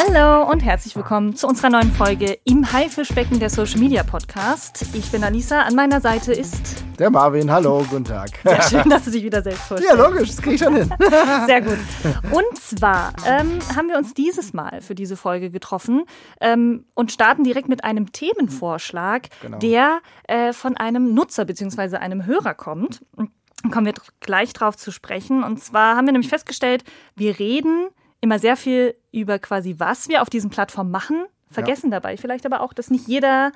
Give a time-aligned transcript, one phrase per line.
[0.00, 4.94] Hallo und herzlich willkommen zu unserer neuen Folge im Haifischbecken der Social Media Podcast.
[4.94, 7.50] Ich bin Alisa, an meiner Seite ist der Marvin.
[7.50, 8.30] Hallo, guten Tag.
[8.44, 9.92] Sehr schön, dass du dich wieder selbst vorstellst.
[9.92, 10.94] Ja, logisch, das kriege ich schon hin.
[11.46, 11.78] Sehr gut.
[12.30, 16.04] Und zwar ähm, haben wir uns dieses Mal für diese Folge getroffen
[16.40, 19.58] ähm, und starten direkt mit einem Themenvorschlag, genau.
[19.58, 21.96] der äh, von einem Nutzer bzw.
[21.96, 23.04] einem Hörer kommt.
[23.72, 25.42] Kommen wir gleich drauf zu sprechen.
[25.42, 26.84] Und zwar haben wir nämlich festgestellt,
[27.16, 27.88] wir reden
[28.20, 31.98] immer sehr viel über quasi, was wir auf diesen Plattformen machen, vergessen ja.
[31.98, 33.52] dabei vielleicht aber auch, dass nicht jeder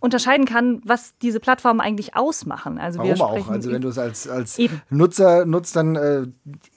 [0.00, 2.78] unterscheiden kann, was diese Plattformen eigentlich ausmachen.
[2.78, 3.48] Also Warum wir auch?
[3.48, 4.58] Also wenn du es als, als
[4.90, 6.26] Nutzer nutzt, dann äh,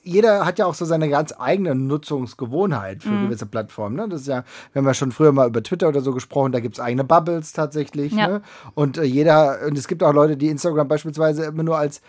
[0.01, 3.25] jeder hat ja auch so seine ganz eigene Nutzungsgewohnheit für mhm.
[3.25, 3.95] gewisse Plattformen.
[3.95, 4.09] Ne?
[4.09, 4.43] Das ist ja,
[4.73, 7.03] wir haben ja schon früher mal über Twitter oder so gesprochen, da gibt es eigene
[7.03, 8.11] Bubbles tatsächlich.
[8.13, 8.27] Ja.
[8.27, 8.41] Ne?
[8.73, 12.01] Und äh, jeder, und es gibt auch Leute, die Instagram beispielsweise immer nur als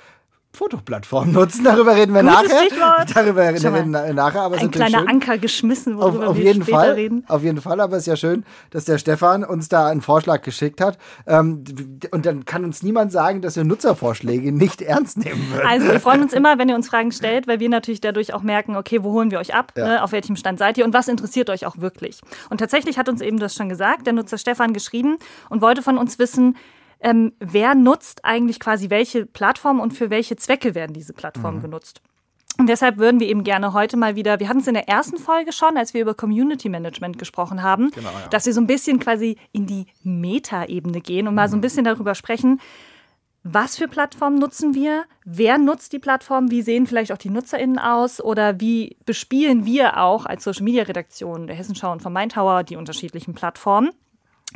[0.55, 1.65] Fotoplattform nutzen.
[1.65, 2.67] Darüber reden wir Gutes nachher.
[2.67, 3.17] Stichwort.
[3.17, 4.43] Darüber reden wir nachher.
[4.43, 5.09] Aber ein kleiner schön.
[5.09, 7.25] Anker geschmissen, worüber auf, auf wir jeden später Fall, reden.
[7.27, 10.43] Auf jeden Fall, aber es ist ja schön, dass der Stefan uns da einen Vorschlag
[10.43, 10.99] geschickt hat.
[11.27, 11.65] Ähm,
[12.11, 15.67] und dann kann uns niemand sagen, dass wir Nutzervorschläge nicht ernst nehmen würden.
[15.67, 18.43] Also wir freuen uns immer, wenn ihr uns Fragen stellt, weil wir natürlich dadurch auch
[18.43, 19.87] merken, okay, wo holen wir euch ab, ja.
[19.87, 22.21] ne, auf welchem Stand seid ihr und was interessiert euch auch wirklich.
[22.51, 25.17] Und tatsächlich hat uns eben das schon gesagt, der Nutzer Stefan geschrieben
[25.49, 26.57] und wollte von uns wissen,
[27.03, 31.63] ähm, wer nutzt eigentlich quasi welche Plattform und für welche Zwecke werden diese Plattformen mhm.
[31.63, 32.01] genutzt.
[32.59, 35.17] Und deshalb würden wir eben gerne heute mal wieder, wir hatten es in der ersten
[35.17, 38.29] Folge schon, als wir über Community Management gesprochen haben, genau, ja.
[38.29, 41.63] dass wir so ein bisschen quasi in die Meta-Ebene gehen und mal so ein mhm.
[41.63, 42.61] bisschen darüber sprechen,
[43.45, 45.05] was für Plattformen nutzen wir?
[45.25, 46.53] Wer nutzt die Plattform?
[46.53, 48.23] Wie sehen vielleicht auch die NutzerInnen aus?
[48.23, 52.77] Oder wie bespielen wir auch als Social Media Redaktion der Hessenschau und von Mindtower die
[52.77, 53.91] unterschiedlichen Plattformen?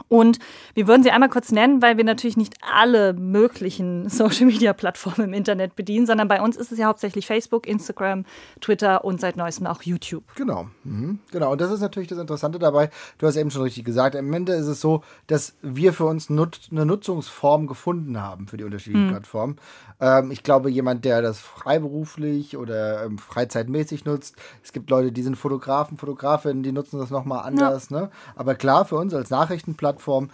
[0.08, 0.38] Und
[0.74, 5.76] wir würden sie einmal kurz nennen, weil wir natürlich nicht alle möglichen Social-Media-Plattformen im Internet
[5.76, 8.24] bedienen, sondern bei uns ist es ja hauptsächlich Facebook, Instagram,
[8.60, 10.24] Twitter und seit neuestem auch YouTube.
[10.36, 11.20] Genau, mhm.
[11.30, 11.52] genau.
[11.52, 12.90] Und das ist natürlich das Interessante dabei.
[13.18, 14.16] Du hast eben schon richtig gesagt.
[14.16, 18.56] Am Ende ist es so, dass wir für uns nut eine Nutzungsform gefunden haben für
[18.56, 19.10] die unterschiedlichen mhm.
[19.10, 19.56] Plattformen.
[20.00, 25.22] Ähm, ich glaube, jemand, der das freiberuflich oder ähm, freizeitmäßig nutzt, es gibt Leute, die
[25.22, 27.90] sind Fotografen, Fotografinnen, die nutzen das nochmal anders.
[27.90, 28.00] Ja.
[28.00, 28.10] Ne?
[28.34, 30.30] Aber klar, für uns als Nachrichtenplattform Plattform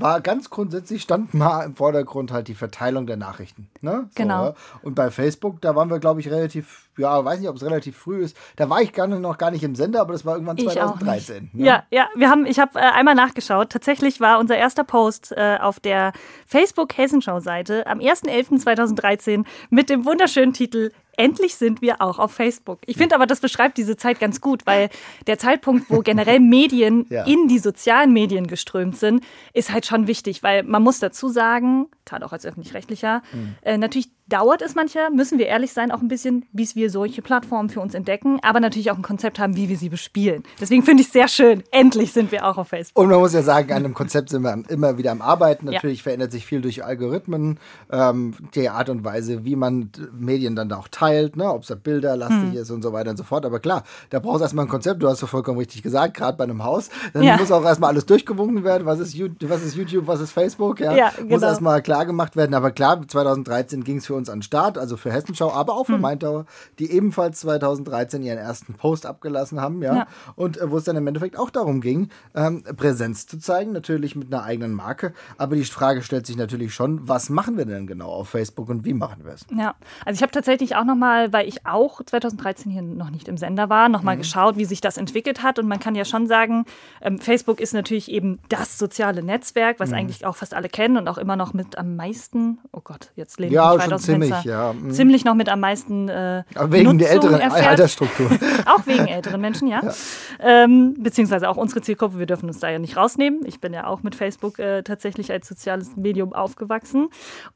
[0.00, 3.68] war ganz grundsätzlich stand mal im Vordergrund halt die Verteilung der Nachrichten.
[3.80, 4.08] Ne?
[4.08, 4.54] So, genau.
[4.82, 7.96] Und bei Facebook, da waren wir, glaube ich, relativ, ja, weiß nicht, ob es relativ
[7.96, 8.36] früh ist.
[8.56, 11.50] Da war ich gar nicht, noch gar nicht im Sender, aber das war irgendwann 2013.
[11.52, 11.64] Ne?
[11.64, 13.70] Ja, ja, wir haben, ich habe äh, einmal nachgeschaut.
[13.70, 16.12] Tatsächlich war unser erster Post äh, auf der
[16.46, 22.80] Facebook Hessenschau-Seite am 1.11.2013 mit dem wunderschönen Titel endlich sind wir auch auf Facebook.
[22.86, 24.90] Ich finde aber, das beschreibt diese Zeit ganz gut, weil
[25.26, 27.24] der Zeitpunkt, wo generell Medien ja.
[27.24, 31.88] in die sozialen Medien geströmt sind, ist halt schon wichtig, weil man muss dazu sagen,
[32.04, 33.54] gerade auch als öffentlich-rechtlicher, mhm.
[33.62, 37.20] äh, natürlich dauert es mancher, müssen wir ehrlich sein, auch ein bisschen, bis wir solche
[37.20, 40.44] Plattformen für uns entdecken, aber natürlich auch ein Konzept haben, wie wir sie bespielen.
[40.60, 41.62] Deswegen finde ich es sehr schön.
[41.70, 43.02] Endlich sind wir auch auf Facebook.
[43.02, 45.66] Und man muss ja sagen, an einem Konzept sind wir immer wieder am Arbeiten.
[45.66, 46.04] Natürlich ja.
[46.04, 47.58] verändert sich viel durch Algorithmen,
[47.92, 51.52] ähm, die Art und Weise, wie man Medien dann da auch teilt, ne?
[51.52, 52.56] ob es da bilderlastig hm.
[52.56, 53.44] ist und so weiter und so fort.
[53.44, 55.02] Aber klar, da brauchst du erstmal ein Konzept.
[55.02, 56.88] Du hast so vollkommen richtig gesagt, gerade bei einem Haus.
[57.12, 57.36] Dann ja.
[57.36, 58.86] muss auch erstmal alles durchgewunken werden.
[58.86, 60.80] Was ist, was ist YouTube, was ist Facebook?
[60.80, 61.34] Ja, ja genau.
[61.34, 62.54] Muss erstmal klar gemacht werden.
[62.54, 65.84] Aber klar, 2013 ging es für uns an den Start, also für Hessenschau, aber auch
[65.86, 66.00] für hm.
[66.00, 66.46] Maintauer,
[66.78, 69.82] die ebenfalls 2013 ihren ersten Post abgelassen haben.
[69.82, 69.94] Ja.
[69.94, 70.06] ja.
[70.36, 74.16] Und äh, wo es dann im Endeffekt auch darum ging, ähm, Präsenz zu zeigen, natürlich
[74.16, 75.12] mit einer eigenen Marke.
[75.38, 78.84] Aber die Frage stellt sich natürlich schon, was machen wir denn genau auf Facebook und
[78.84, 79.46] wie machen wir es?
[79.56, 79.74] Ja,
[80.04, 83.68] also ich habe tatsächlich auch nochmal, weil ich auch 2013 hier noch nicht im Sender
[83.68, 84.20] war, nochmal mhm.
[84.20, 85.58] geschaut, wie sich das entwickelt hat.
[85.58, 86.64] Und man kann ja schon sagen,
[87.00, 89.96] ähm, Facebook ist natürlich eben das soziale Netzwerk, was mhm.
[89.96, 93.38] eigentlich auch fast alle kennen und auch immer noch mit am meisten, oh Gott, jetzt
[93.38, 94.72] lehne ja, ich schon ziemlich, ja.
[94.72, 94.90] Mhm.
[94.90, 97.66] Ziemlich noch mit am meisten äh, Aber wegen Nutzung der älteren erfährt.
[97.66, 98.30] Altersstruktur.
[98.66, 99.82] auch wegen älteren Menschen, ja.
[99.82, 99.94] ja.
[100.40, 103.40] Ähm, beziehungsweise auch unsere Zielgruppe, wir dürfen uns da ja nicht rausnehmen.
[103.46, 107.08] Ich bin ja auch mit Facebook äh, tatsächlich als soziales Medium aufgewachsen.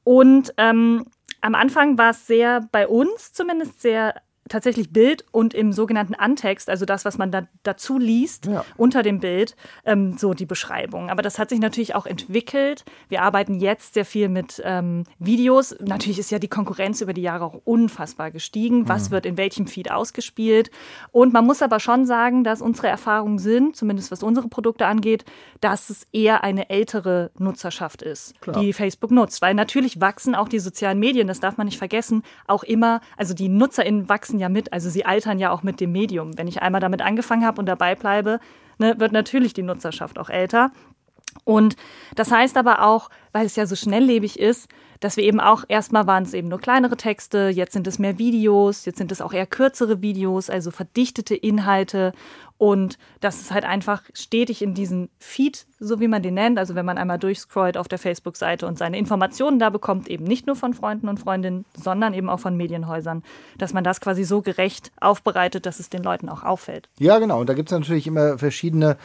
[0.04, 1.04] Und ähm,
[1.40, 4.14] am Anfang war es sehr, bei uns zumindest, sehr
[4.48, 8.64] tatsächlich Bild und im sogenannten Antext, also das, was man da dazu liest, ja.
[8.76, 11.10] unter dem Bild, ähm, so die Beschreibung.
[11.10, 12.84] Aber das hat sich natürlich auch entwickelt.
[13.08, 15.76] Wir arbeiten jetzt sehr viel mit ähm, Videos.
[15.80, 18.88] Natürlich ist ja die Konkurrenz über die Jahre auch unfassbar gestiegen.
[18.88, 19.12] Was mhm.
[19.12, 20.70] wird in welchem Feed ausgespielt?
[21.12, 25.24] Und man muss aber schon sagen, dass unsere Erfahrungen sind, zumindest was unsere Produkte angeht,
[25.60, 28.60] dass es eher eine ältere Nutzerschaft ist, Klar.
[28.60, 29.42] die Facebook nutzt.
[29.42, 33.34] Weil natürlich wachsen auch die sozialen Medien, das darf man nicht vergessen, auch immer, also
[33.34, 36.36] die NutzerInnen wachsen wachsen ja mit, also sie altern ja auch mit dem Medium.
[36.38, 38.40] Wenn ich einmal damit angefangen habe und dabei bleibe,
[38.78, 40.70] ne, wird natürlich die Nutzerschaft auch älter.
[41.44, 41.76] Und
[42.14, 44.68] das heißt aber auch, weil es ja so schnelllebig ist,
[45.00, 48.18] dass wir eben auch, erstmal waren es eben nur kleinere Texte, jetzt sind es mehr
[48.18, 52.12] Videos, jetzt sind es auch eher kürzere Videos, also verdichtete Inhalte.
[52.58, 56.58] Und das ist halt einfach stetig in diesen Feed, so wie man den nennt.
[56.58, 60.48] Also wenn man einmal durchscrollt auf der Facebook-Seite und seine Informationen da bekommt, eben nicht
[60.48, 63.22] nur von Freunden und Freundinnen, sondern eben auch von Medienhäusern,
[63.58, 66.88] dass man das quasi so gerecht aufbereitet, dass es den Leuten auch auffällt.
[66.98, 67.40] Ja, genau.
[67.40, 68.96] Und da gibt es natürlich immer verschiedene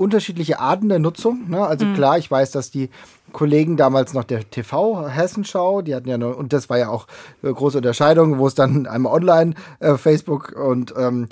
[0.00, 1.50] unterschiedliche Arten der Nutzung.
[1.50, 1.60] Ne?
[1.60, 1.94] Also mhm.
[1.94, 2.88] klar, ich weiß, dass die
[3.32, 7.06] Kollegen damals noch der TV Hessenschau, die hatten ja nur, und das war ja auch
[7.42, 11.28] eine große Unterscheidung, wo es dann einmal online äh, Facebook und, ähm,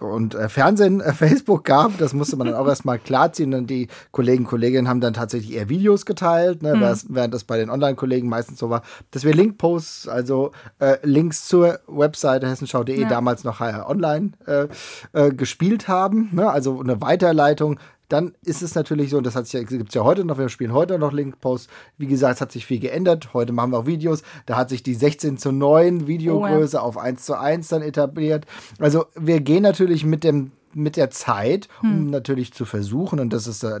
[0.00, 1.98] und äh, Fernsehen äh, Facebook gab.
[1.98, 3.52] Das musste man dann auch erstmal klarziehen.
[3.52, 6.76] Und die Kollegen, Kolleginnen haben dann tatsächlich eher Videos geteilt, ne?
[6.76, 7.14] mhm.
[7.14, 11.78] während das bei den Online-Kollegen meistens so war, dass wir Link-Posts, also äh, Links zur
[11.86, 13.08] Webseite hessenschau.de ja.
[13.08, 14.66] damals noch online äh,
[15.12, 16.30] äh, gespielt haben.
[16.32, 16.50] Ne?
[16.50, 17.78] Also eine Weiterleitung
[18.08, 20.72] dann ist es natürlich so, und das ja, gibt es ja heute noch, wir spielen
[20.72, 21.68] heute noch Link-Posts.
[21.98, 23.34] Wie gesagt, es hat sich viel geändert.
[23.34, 24.22] Heute machen wir auch Videos.
[24.46, 26.84] Da hat sich die 16 zu 9 Videogröße oh ja.
[26.84, 28.46] auf 1 zu 1 dann etabliert.
[28.78, 32.10] Also wir gehen natürlich mit dem mit der Zeit, um hm.
[32.10, 33.80] natürlich zu versuchen, und das ist, das,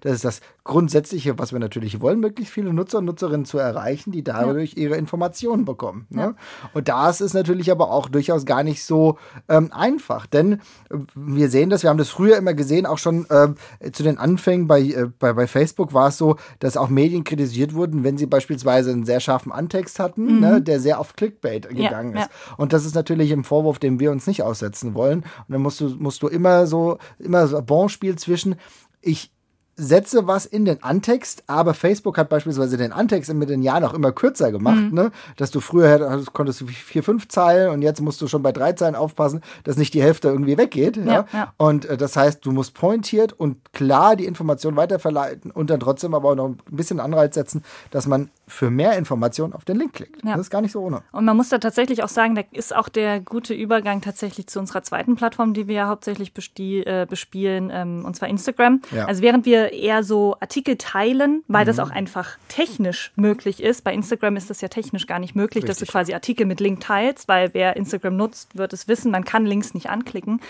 [0.00, 4.12] das ist das Grundsätzliche, was wir natürlich wollen, möglichst viele Nutzer und Nutzerinnen zu erreichen,
[4.12, 4.82] die dadurch ja.
[4.82, 6.06] ihre Informationen bekommen.
[6.10, 6.20] Ne?
[6.20, 6.34] Ja.
[6.74, 9.16] Und das ist natürlich aber auch durchaus gar nicht so
[9.48, 10.54] ähm, einfach, denn
[10.90, 14.18] äh, wir sehen das, wir haben das früher immer gesehen, auch schon äh, zu den
[14.18, 18.18] Anfängen bei, äh, bei, bei Facebook war es so, dass auch Medien kritisiert wurden, wenn
[18.18, 20.40] sie beispielsweise einen sehr scharfen Antext hatten, mhm.
[20.40, 22.30] ne, der sehr auf Clickbait gegangen ja, ist.
[22.56, 25.20] Und das ist natürlich ein Vorwurf, dem wir uns nicht aussetzen wollen.
[25.20, 28.56] Und dann musst du, musst du immer so, immer so ein Bonspiel zwischen,
[29.00, 29.30] ich
[29.78, 33.92] setze was in den Antext, aber Facebook hat beispielsweise den Antext mit den Jahren auch
[33.92, 34.94] immer kürzer gemacht, mhm.
[34.94, 35.12] ne?
[35.36, 38.72] Dass du früher konntest du vier, fünf Zeilen und jetzt musst du schon bei drei
[38.72, 40.96] Zeilen aufpassen, dass nicht die Hälfte irgendwie weggeht.
[40.96, 41.26] Ja, ja?
[41.32, 41.52] ja.
[41.58, 46.14] Und äh, das heißt, du musst pointiert und klar die Information weiterverleiten und dann trotzdem
[46.14, 49.94] aber auch noch ein bisschen Anreiz setzen, dass man für mehr Informationen auf den Link
[49.94, 50.24] klickt.
[50.24, 50.32] Ja.
[50.32, 51.02] Das ist gar nicht so ohne.
[51.10, 54.60] Und man muss da tatsächlich auch sagen, da ist auch der gute Übergang tatsächlich zu
[54.60, 58.82] unserer zweiten Plattform, die wir ja hauptsächlich äh, bespielen, ähm, und zwar Instagram.
[59.06, 61.66] Also während wir eher so Artikel teilen, weil mhm.
[61.66, 63.82] das auch einfach technisch möglich ist.
[63.82, 65.78] Bei Instagram ist das ja technisch gar nicht möglich, Richtig.
[65.78, 69.24] dass du quasi Artikel mit Link teilst, weil wer Instagram nutzt, wird es wissen, man
[69.24, 70.40] kann Links nicht anklicken.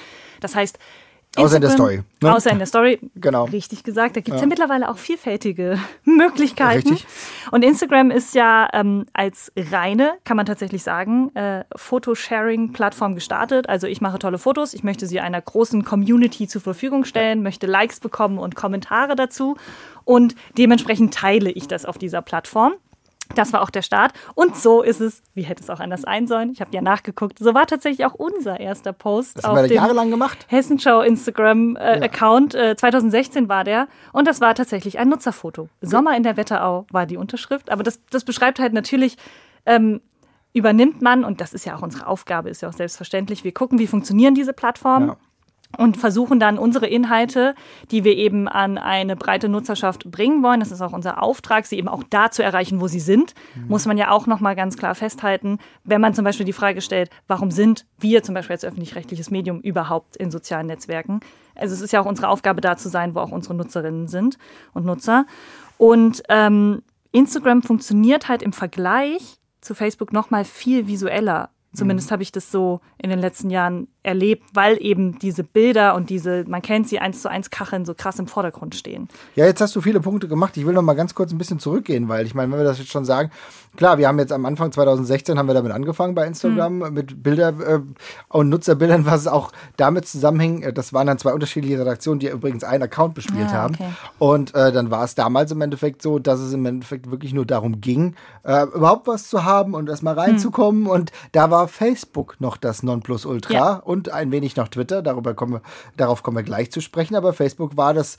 [0.40, 0.78] Das heißt,
[1.36, 2.02] Außer in der Story.
[2.22, 2.34] Ne?
[2.34, 2.98] Außer in der Story.
[3.14, 3.44] Genau.
[3.44, 4.16] Richtig gesagt.
[4.16, 4.40] Da gibt es ja.
[4.42, 4.46] ja.
[4.48, 6.90] mittlerweile auch vielfältige Möglichkeiten.
[6.90, 7.06] Richtig.
[7.50, 13.68] Und Instagram ist ja ähm, als reine, kann man tatsächlich sagen, äh, Fotosharing-Plattform gestartet.
[13.68, 17.66] Also ich mache tolle Fotos, ich möchte sie einer großen Community zur Verfügung stellen, möchte
[17.66, 19.56] Likes bekommen und Kommentare dazu.
[20.04, 22.74] Und dementsprechend teile ich das auf dieser Plattform.
[23.34, 24.12] Das war auch der Start.
[24.34, 26.50] Und so ist es, wie hätte es auch anders sein sollen?
[26.52, 27.38] Ich habe ja nachgeguckt.
[27.38, 30.46] So war tatsächlich auch unser erster Post das auf dem jahrelang gemacht.
[30.48, 32.54] Hessenschau Instagram-Account.
[32.54, 32.70] Äh, ja.
[32.70, 33.88] äh, 2016 war der.
[34.12, 35.68] Und das war tatsächlich ein Nutzerfoto.
[35.80, 37.70] Sommer in der Wetterau war die Unterschrift.
[37.70, 39.16] Aber das, das beschreibt halt natürlich,
[39.66, 40.00] ähm,
[40.52, 43.78] übernimmt man, und das ist ja auch unsere Aufgabe, ist ja auch selbstverständlich, wir gucken,
[43.78, 45.08] wie funktionieren diese Plattformen.
[45.08, 45.16] Ja
[45.76, 47.54] und versuchen dann unsere Inhalte,
[47.90, 51.76] die wir eben an eine breite Nutzerschaft bringen wollen, das ist auch unser Auftrag, sie
[51.76, 53.68] eben auch da zu erreichen, wo sie sind, mhm.
[53.68, 56.80] muss man ja auch noch mal ganz klar festhalten, wenn man zum Beispiel die Frage
[56.80, 61.20] stellt, warum sind wir zum Beispiel als öffentlich-rechtliches Medium überhaupt in sozialen Netzwerken?
[61.54, 64.38] Also es ist ja auch unsere Aufgabe, da zu sein, wo auch unsere Nutzerinnen sind
[64.74, 65.26] und Nutzer.
[65.78, 66.82] Und ähm,
[67.12, 71.50] Instagram funktioniert halt im Vergleich zu Facebook noch mal viel visueller.
[71.72, 72.12] Zumindest mhm.
[72.12, 76.44] habe ich das so in den letzten Jahren erlebt, weil eben diese Bilder und diese,
[76.46, 79.08] man kennt sie eins zu eins Kacheln so krass im Vordergrund stehen.
[79.34, 80.56] Ja, jetzt hast du viele Punkte gemacht.
[80.56, 82.78] Ich will noch mal ganz kurz ein bisschen zurückgehen, weil ich meine, wenn wir das
[82.78, 83.30] jetzt schon sagen,
[83.76, 86.94] klar, wir haben jetzt am Anfang 2016 haben wir damit angefangen bei Instagram mhm.
[86.94, 87.80] mit Bilder äh,
[88.28, 90.62] und Nutzerbildern, was auch damit zusammenhing.
[90.62, 93.84] Äh, das waren dann zwei unterschiedliche Redaktionen, die übrigens einen Account bespielt ah, okay.
[93.84, 93.96] haben.
[94.18, 97.44] Und äh, dann war es damals im Endeffekt so, dass es im Endeffekt wirklich nur
[97.44, 100.82] darum ging, äh, überhaupt was zu haben und erstmal reinzukommen.
[100.82, 100.86] Mhm.
[100.88, 103.52] Und da war Facebook noch das Nonplusultra.
[103.52, 105.02] Ja und ein wenig noch Twitter.
[105.02, 105.62] Darüber kommen wir,
[105.96, 107.16] darauf kommen wir gleich zu sprechen.
[107.16, 108.16] Aber Facebook war das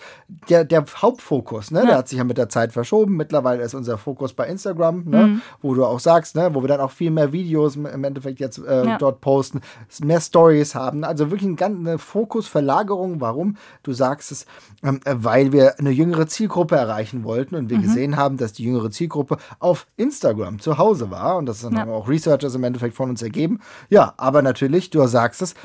[0.50, 1.72] der, der Hauptfokus.
[1.72, 1.80] Ne?
[1.80, 1.86] Ja.
[1.86, 3.16] Der hat sich ja mit der Zeit verschoben.
[3.16, 5.28] Mittlerweile ist unser Fokus bei Instagram, ne?
[5.28, 5.42] Mhm.
[5.62, 6.50] wo du auch sagst, ne?
[6.54, 8.98] wo wir dann auch viel mehr Videos im Endeffekt jetzt äh, ja.
[8.98, 9.62] dort posten,
[10.04, 11.04] mehr Stories haben.
[11.04, 13.22] Also wirklich eine, Fokusverlagerung.
[13.22, 13.58] Warum?
[13.84, 14.46] Du sagst es,
[14.84, 17.84] ähm, weil wir eine jüngere Zielgruppe erreichen wollten und wir mhm.
[17.84, 21.38] gesehen haben, dass die jüngere Zielgruppe auf Instagram zu Hause war.
[21.38, 21.72] Und das ja.
[21.72, 23.60] haben auch Researchers im Endeffekt von uns ergeben.
[23.90, 25.56] Ja, aber natürlich, du sagst es,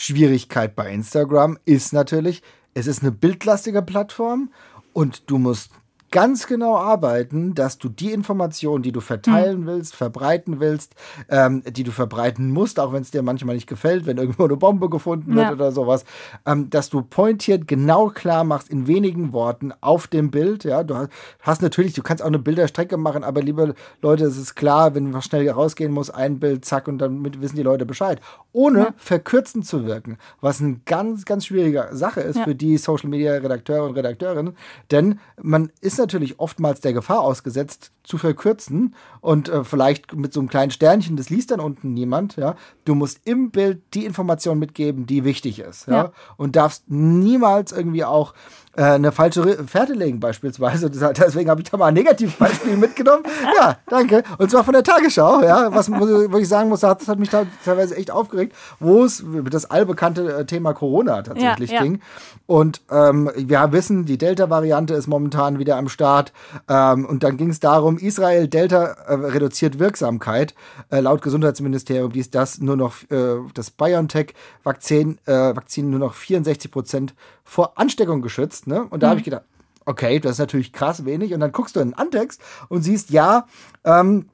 [0.00, 2.42] Schwierigkeit bei Instagram ist natürlich,
[2.72, 4.50] es ist eine bildlastige Plattform
[4.94, 5.72] und du musst
[6.10, 9.66] ganz genau arbeiten, dass du die Informationen, die du verteilen mhm.
[9.66, 10.94] willst, verbreiten willst,
[11.28, 14.56] ähm, die du verbreiten musst, auch wenn es dir manchmal nicht gefällt, wenn irgendwo eine
[14.56, 15.52] Bombe gefunden wird ja.
[15.52, 16.04] oder sowas,
[16.46, 20.64] ähm, dass du pointiert genau klar machst in wenigen Worten auf dem Bild.
[20.64, 21.08] Ja, du
[21.40, 25.10] hast natürlich, du kannst auch eine Bilderstrecke machen, aber liebe Leute, es ist klar, wenn
[25.10, 28.20] man schnell rausgehen muss, ein Bild, zack, und dann wissen die Leute Bescheid.
[28.52, 28.94] Ohne ja.
[28.96, 32.44] verkürzend zu wirken, was eine ganz, ganz schwierige Sache ist ja.
[32.44, 34.56] für die Social Media Redakteure und Redakteurinnen,
[34.90, 40.40] denn man ist natürlich oftmals der Gefahr ausgesetzt, zu verkürzen und äh, vielleicht mit so
[40.40, 42.56] einem kleinen Sternchen, das liest dann unten niemand, ja.
[42.84, 45.94] Du musst im Bild die Information mitgeben, die wichtig ist, ja.
[45.94, 46.12] ja.
[46.36, 48.34] Und darfst niemals irgendwie auch
[48.76, 50.90] äh, eine falsche Fährte legen beispielsweise.
[50.90, 53.24] Deswegen habe ich da mal ein Negativbeispiel mitgenommen.
[53.58, 54.22] Ja, danke.
[54.38, 57.96] Und zwar von der Tagesschau, ja, was wo ich sagen muss, das hat mich teilweise
[57.96, 61.82] echt aufgeregt, wo es das allbekannte äh, Thema Corona tatsächlich ja, ja.
[61.82, 62.00] ging.
[62.46, 66.32] Und ähm, wir wissen, die Delta-Variante ist momentan wieder am Start.
[66.68, 70.54] Ähm, und dann ging es darum, Israel Delta äh, reduziert Wirksamkeit.
[70.90, 76.70] Äh, laut Gesundheitsministerium dies das nur noch äh, das BioNTech-Vakzin äh, Vakzin nur noch 64
[76.70, 78.66] Prozent vor Ansteckung geschützt.
[78.66, 78.86] Ne?
[78.88, 79.10] Und da mhm.
[79.10, 79.44] habe ich gedacht,
[79.86, 81.34] okay, das ist natürlich krass wenig.
[81.34, 83.46] Und dann guckst du in den Antext und siehst, ja,
[83.84, 84.26] ähm,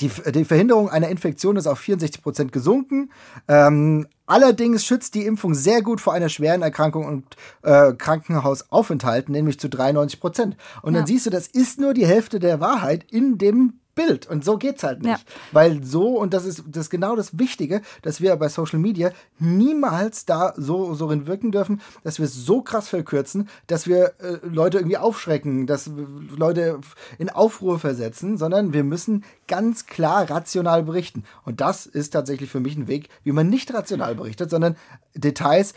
[0.00, 3.10] die, die, Verhinderung einer Infektion ist auf 64 Prozent gesunken.
[3.48, 7.24] Ähm, allerdings schützt die Impfung sehr gut vor einer schweren Erkrankung und
[7.62, 10.56] äh, Krankenhausaufenthalten, nämlich zu 93 Prozent.
[10.82, 11.00] Und ja.
[11.00, 14.26] dann siehst du, das ist nur die Hälfte der Wahrheit in dem Bild.
[14.28, 15.18] Und so geht's halt nicht.
[15.18, 15.34] Ja.
[15.52, 19.10] Weil so, und das ist, das ist genau das Wichtige, dass wir bei Social Media
[19.38, 24.38] niemals da so, so wirken dürfen, dass wir es so krass verkürzen, dass wir äh,
[24.42, 25.90] Leute irgendwie aufschrecken, dass
[26.36, 26.80] Leute
[27.18, 31.24] in Aufruhr versetzen, sondern wir müssen ganz klar rational berichten.
[31.44, 34.76] Und das ist tatsächlich für mich ein Weg, wie man nicht rational berichtet, sondern
[35.14, 35.74] Details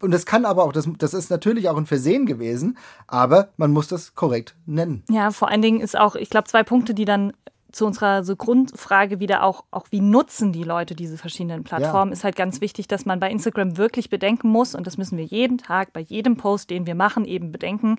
[0.00, 3.72] und das kann aber auch, das, das ist natürlich auch ein Versehen gewesen, aber man
[3.72, 5.04] muss das korrekt nennen.
[5.08, 7.32] Ja, vor allen Dingen ist auch, ich glaube, zwei Punkte, die dann
[7.72, 12.14] zu unserer so Grundfrage wieder auch, auch, wie nutzen die Leute diese verschiedenen Plattformen, ja.
[12.14, 15.24] ist halt ganz wichtig, dass man bei Instagram wirklich bedenken muss, und das müssen wir
[15.24, 17.96] jeden Tag bei jedem Post, den wir machen, eben bedenken.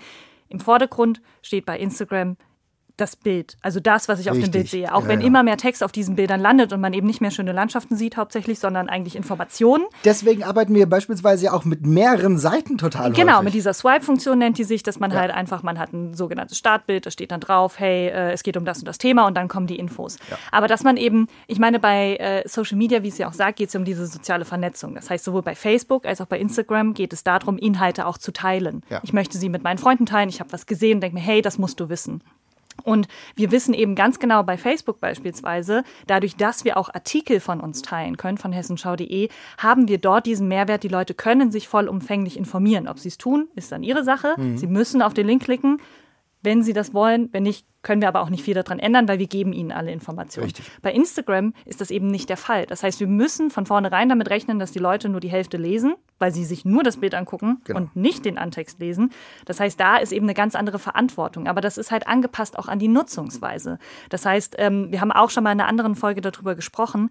[0.49, 2.35] Im Vordergrund steht bei Instagram
[2.97, 4.43] das Bild, also das, was ich Richtig.
[4.43, 4.93] auf dem Bild sehe.
[4.93, 5.27] Auch ja, wenn ja.
[5.27, 8.17] immer mehr Text auf diesen Bildern landet und man eben nicht mehr schöne Landschaften sieht
[8.17, 9.85] hauptsächlich, sondern eigentlich Informationen.
[10.05, 13.45] Deswegen arbeiten wir beispielsweise auch mit mehreren Seiten total Genau, häufig.
[13.45, 15.19] mit dieser Swipe-Funktion nennt die sich, dass man ja.
[15.19, 18.57] halt einfach, man hat ein sogenanntes Startbild, da steht dann drauf, hey, äh, es geht
[18.57, 20.17] um das und das Thema und dann kommen die Infos.
[20.51, 23.57] Aber dass man eben, ich meine, bei äh, Social Media, wie es ja auch sagt,
[23.57, 24.95] geht es um diese soziale Vernetzung.
[24.95, 28.31] Das heißt, sowohl bei Facebook als auch bei Instagram geht es darum, Inhalte auch zu
[28.31, 28.83] teilen.
[29.03, 31.57] Ich möchte sie mit meinen Freunden teilen, ich habe was gesehen, denke mir, hey, das
[31.57, 32.21] musst du wissen.
[32.83, 37.59] Und wir wissen eben ganz genau bei Facebook beispielsweise, dadurch, dass wir auch Artikel von
[37.59, 40.83] uns teilen können, von hessenschau.de, haben wir dort diesen Mehrwert.
[40.83, 42.87] Die Leute können sich vollumfänglich informieren.
[42.87, 44.35] Ob sie es tun, ist dann ihre Sache.
[44.37, 44.57] Mhm.
[44.57, 45.79] Sie müssen auf den Link klicken
[46.43, 47.29] wenn sie das wollen.
[47.31, 49.91] Wenn nicht, können wir aber auch nicht viel daran ändern, weil wir geben ihnen alle
[49.91, 50.45] Informationen.
[50.45, 50.65] Richtig.
[50.81, 52.65] Bei Instagram ist das eben nicht der Fall.
[52.65, 55.95] Das heißt, wir müssen von vornherein damit rechnen, dass die Leute nur die Hälfte lesen,
[56.19, 57.79] weil sie sich nur das Bild angucken genau.
[57.79, 59.11] und nicht den Antext lesen.
[59.45, 61.47] Das heißt, da ist eben eine ganz andere Verantwortung.
[61.47, 63.79] Aber das ist halt angepasst auch an die Nutzungsweise.
[64.09, 67.09] Das heißt, ähm, wir haben auch schon mal in einer anderen Folge darüber gesprochen,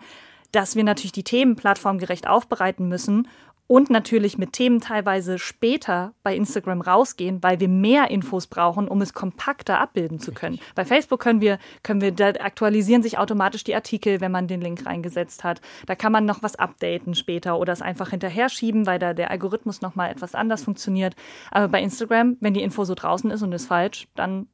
[0.53, 3.29] dass wir natürlich die Themen plattformgerecht aufbereiten müssen
[3.71, 9.01] und natürlich mit Themen teilweise später bei Instagram rausgehen, weil wir mehr Infos brauchen, um
[9.01, 10.59] es kompakter abbilden zu können.
[10.75, 14.61] Bei Facebook können wir, können wir, da aktualisieren sich automatisch die Artikel, wenn man den
[14.61, 15.61] Link reingesetzt hat.
[15.87, 19.31] Da kann man noch was updaten später oder es einfach hinterher schieben, weil da der
[19.31, 21.15] Algorithmus nochmal etwas anders funktioniert.
[21.53, 24.49] Aber bei Instagram, wenn die Info so draußen ist und ist falsch, dann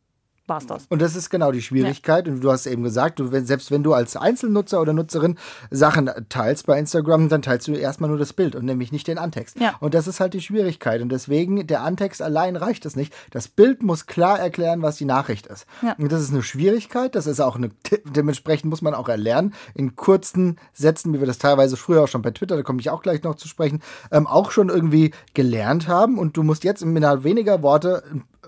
[0.49, 0.87] war es das.
[0.89, 2.27] Und das ist genau die Schwierigkeit.
[2.27, 2.33] Ja.
[2.33, 5.37] Und du hast eben gesagt, du, wenn, selbst wenn du als Einzelnutzer oder Nutzerin
[5.71, 9.19] Sachen teilst bei Instagram, dann teilst du erstmal nur das Bild und nämlich nicht den
[9.19, 9.59] Antext.
[9.61, 9.75] Ja.
[9.81, 11.03] Und das ist halt die Schwierigkeit.
[11.03, 13.15] Und deswegen, der Antext allein reicht es nicht.
[13.31, 15.67] Das Bild muss klar erklären, was die Nachricht ist.
[15.83, 15.95] Ja.
[15.99, 17.15] Und das ist eine Schwierigkeit.
[17.15, 17.71] Das ist auch eine,
[18.05, 22.23] dementsprechend muss man auch erlernen, in kurzen Sätzen, wie wir das teilweise früher auch schon
[22.23, 25.89] bei Twitter, da komme ich auch gleich noch zu sprechen, ähm, auch schon irgendwie gelernt
[25.89, 26.19] haben.
[26.19, 28.03] Und du musst jetzt innerhalb weniger Worte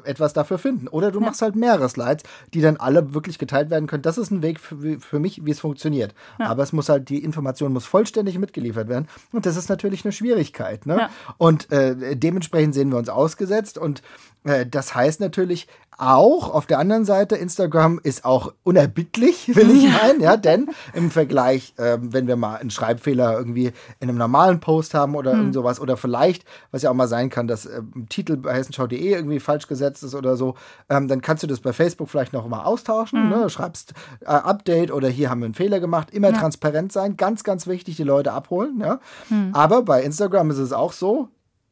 [0.09, 0.89] etwas dafür finden.
[0.89, 1.27] Oder du ja.
[1.27, 2.25] machst halt mehrere Slides,
[2.55, 4.03] die dann alle wirklich geteilt werden können.
[4.03, 6.15] Das ist ein Weg für, für mich, wie es funktioniert.
[6.39, 6.47] Ja.
[6.47, 9.09] Aber es muss halt, die Information muss vollständig mitgeliefert werden.
[9.33, 10.87] Und das ist natürlich eine Schwierigkeit.
[10.87, 10.97] Ne?
[10.99, 11.11] Ja.
[11.37, 13.79] Und äh, dementsprechend sehen wir uns ausgesetzt.
[13.79, 14.03] Und
[14.45, 16.55] äh, das heißt natürlich, auch.
[16.55, 21.75] Auf der anderen Seite, Instagram ist auch unerbittlich, will ich meinen, ja, denn im Vergleich,
[21.79, 25.53] ähm, wenn wir mal einen Schreibfehler irgendwie in einem normalen Post haben oder hm.
[25.53, 29.41] sowas, oder vielleicht, was ja auch mal sein kann, dass äh, Titel bei hessenschau.de irgendwie
[29.41, 30.55] falsch gesetzt ist oder so,
[30.89, 33.29] ähm, dann kannst du das bei Facebook vielleicht noch mal austauschen, hm.
[33.29, 33.51] ne?
[33.51, 36.39] schreibst äh, Update oder hier haben wir einen Fehler gemacht, immer ja.
[36.39, 39.01] transparent sein, ganz, ganz wichtig, die Leute abholen, ja.
[39.29, 39.51] Hm.
[39.55, 41.29] Aber bei Instagram ist es auch so,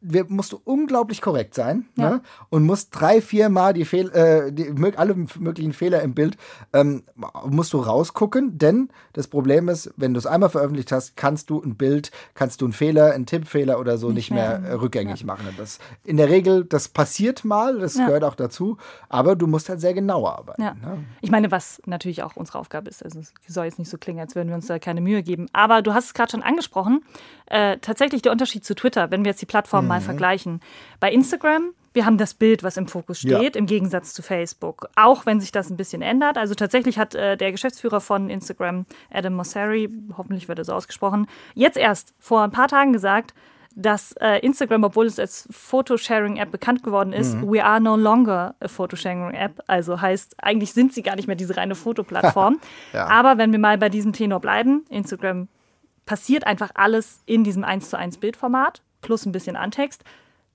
[0.09, 2.11] wir, musst du unglaublich korrekt sein ja.
[2.11, 2.21] ne?
[2.49, 6.37] und musst drei, vier Mal die, Fehl, äh, die alle möglichen Fehler im Bild
[6.73, 7.03] ähm,
[7.45, 11.61] musst du rausgucken, denn das Problem ist, wenn du es einmal veröffentlicht hast, kannst du
[11.61, 15.21] ein Bild, kannst du einen Fehler, einen Tippfehler oder so nicht, nicht mehr, mehr rückgängig
[15.21, 15.27] ja.
[15.27, 15.47] machen.
[15.57, 18.07] Das in der Regel, das passiert mal, das ja.
[18.07, 18.77] gehört auch dazu,
[19.09, 20.63] aber du musst halt sehr genau arbeiten.
[20.63, 21.05] Ne?
[21.21, 24.21] Ich meine, was natürlich auch unsere Aufgabe ist, also es soll jetzt nicht so klingen,
[24.21, 27.05] als würden wir uns da keine Mühe geben, aber du hast es gerade schon angesprochen,
[27.47, 29.89] äh, tatsächlich der Unterschied zu Twitter, wenn wir jetzt die Plattform mhm.
[29.89, 30.61] mal vergleichen.
[31.01, 33.59] Bei Instagram wir haben das Bild, was im Fokus steht, ja.
[33.59, 34.91] im Gegensatz zu Facebook.
[34.97, 36.37] Auch wenn sich das ein bisschen ändert.
[36.37, 41.27] Also tatsächlich hat äh, der Geschäftsführer von Instagram, Adam Mosseri, hoffentlich wird er so ausgesprochen,
[41.55, 43.33] jetzt erst vor ein paar Tagen gesagt,
[43.75, 47.51] dass äh, Instagram, obwohl es als Photosharing-App bekannt geworden ist, mhm.
[47.51, 49.63] we are no longer a Photosharing-App.
[49.67, 52.61] Also heißt, eigentlich sind sie gar nicht mehr diese reine Fotoplattform.
[52.93, 53.07] ja.
[53.07, 55.49] Aber wenn wir mal bei diesem Tenor bleiben, Instagram
[56.05, 60.05] passiert einfach alles in diesem 1 zu 1 Bildformat plus ein bisschen Antext.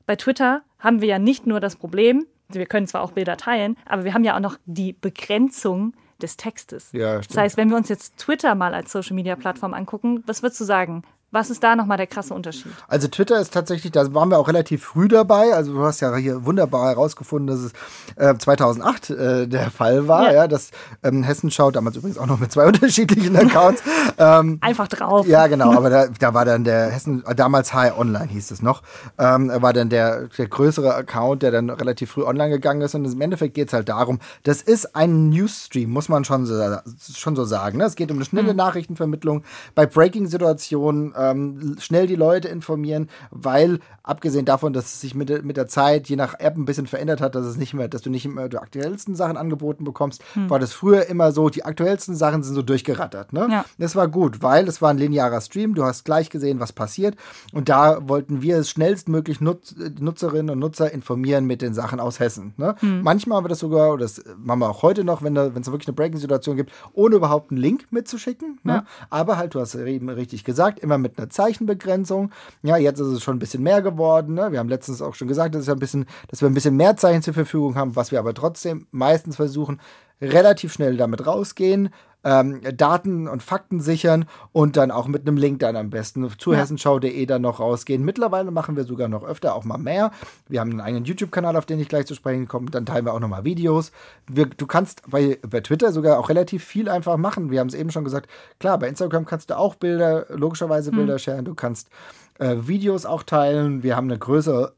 [0.05, 3.77] Bei Twitter haben wir ja nicht nur das Problem, wir können zwar auch Bilder teilen,
[3.85, 6.91] aber wir haben ja auch noch die Begrenzung des Textes.
[6.91, 10.43] Ja, das heißt, wenn wir uns jetzt Twitter mal als Social Media Plattform angucken, was
[10.43, 11.03] würdest du sagen?
[11.33, 12.73] Was ist da nochmal der krasse Unterschied?
[12.89, 15.53] Also Twitter ist tatsächlich, da waren wir auch relativ früh dabei.
[15.53, 17.71] Also du hast ja hier wunderbar herausgefunden, dass es
[18.17, 20.25] äh, 2008 äh, der Fall war.
[20.25, 20.33] Ja.
[20.33, 20.71] ja dass
[21.03, 23.81] ähm, Hessenschau, damals übrigens auch noch mit zwei unterschiedlichen Accounts.
[24.17, 25.25] ähm, Einfach drauf.
[25.25, 25.71] Ja, genau.
[25.71, 28.81] Aber da, da war dann der Hessen, äh, damals High Online hieß es noch,
[29.17, 32.93] ähm, war dann der, der größere Account, der dann relativ früh online gegangen ist.
[32.93, 36.61] Und im Endeffekt geht es halt darum, das ist ein Newsstream, muss man schon so,
[37.15, 37.77] schon so sagen.
[37.77, 37.85] Ne?
[37.85, 38.57] Es geht um eine schnelle mhm.
[38.57, 39.45] Nachrichtenvermittlung.
[39.75, 45.43] Bei Breaking-Situationen ähm, schnell die Leute informieren, weil abgesehen davon, dass es sich mit, der,
[45.43, 48.01] mit der Zeit je nach App ein bisschen verändert hat, dass es nicht mehr, dass
[48.01, 50.49] du nicht immer die aktuellsten Sachen angeboten bekommst, hm.
[50.49, 53.33] war das früher immer so, die aktuellsten Sachen sind so durchgerattert.
[53.33, 53.47] Ne?
[53.51, 53.65] Ja.
[53.77, 57.15] Das war gut, weil es war ein linearer Stream, du hast gleich gesehen, was passiert
[57.53, 62.53] und da wollten wir schnellstmöglich Nutz, Nutzerinnen und Nutzer informieren mit den Sachen aus Hessen.
[62.57, 62.75] Ne?
[62.79, 63.01] Hm.
[63.03, 65.95] Manchmal haben wir das sogar, das machen wir auch heute noch, wenn es wirklich eine
[65.95, 68.59] Breaking-Situation gibt, ohne überhaupt einen Link mitzuschicken.
[68.63, 68.73] Ne?
[68.73, 68.85] Ja.
[69.09, 72.31] Aber halt, du hast eben richtig gesagt, immer mit einer Zeichenbegrenzung.
[72.63, 74.35] Ja, jetzt ist es schon ein bisschen mehr geworden.
[74.35, 74.51] Ne?
[74.51, 77.21] Wir haben letztens auch schon gesagt, dass, ein bisschen, dass wir ein bisschen mehr Zeichen
[77.21, 79.79] zur Verfügung haben, was wir aber trotzdem meistens versuchen,
[80.21, 81.89] relativ schnell damit rausgehen,
[82.23, 86.53] ähm, Daten und Fakten sichern und dann auch mit einem Link dann am besten zu
[86.53, 86.59] ja.
[86.59, 88.03] hessenschau.de dann noch rausgehen.
[88.03, 90.11] Mittlerweile machen wir sogar noch öfter auch mal mehr.
[90.47, 92.69] Wir haben einen eigenen YouTube-Kanal, auf den ich gleich zu sprechen komme.
[92.69, 93.91] Dann teilen wir auch noch mal Videos.
[94.27, 97.51] Wir, du kannst bei, bei Twitter sogar auch relativ viel einfach machen.
[97.51, 98.29] Wir haben es eben schon gesagt.
[98.59, 101.19] Klar, bei Instagram kannst du auch Bilder, logischerweise Bilder mhm.
[101.19, 101.45] sharen.
[101.45, 101.89] Du kannst
[102.41, 103.83] äh, Videos auch teilen.
[103.83, 104.73] Wir haben eine größere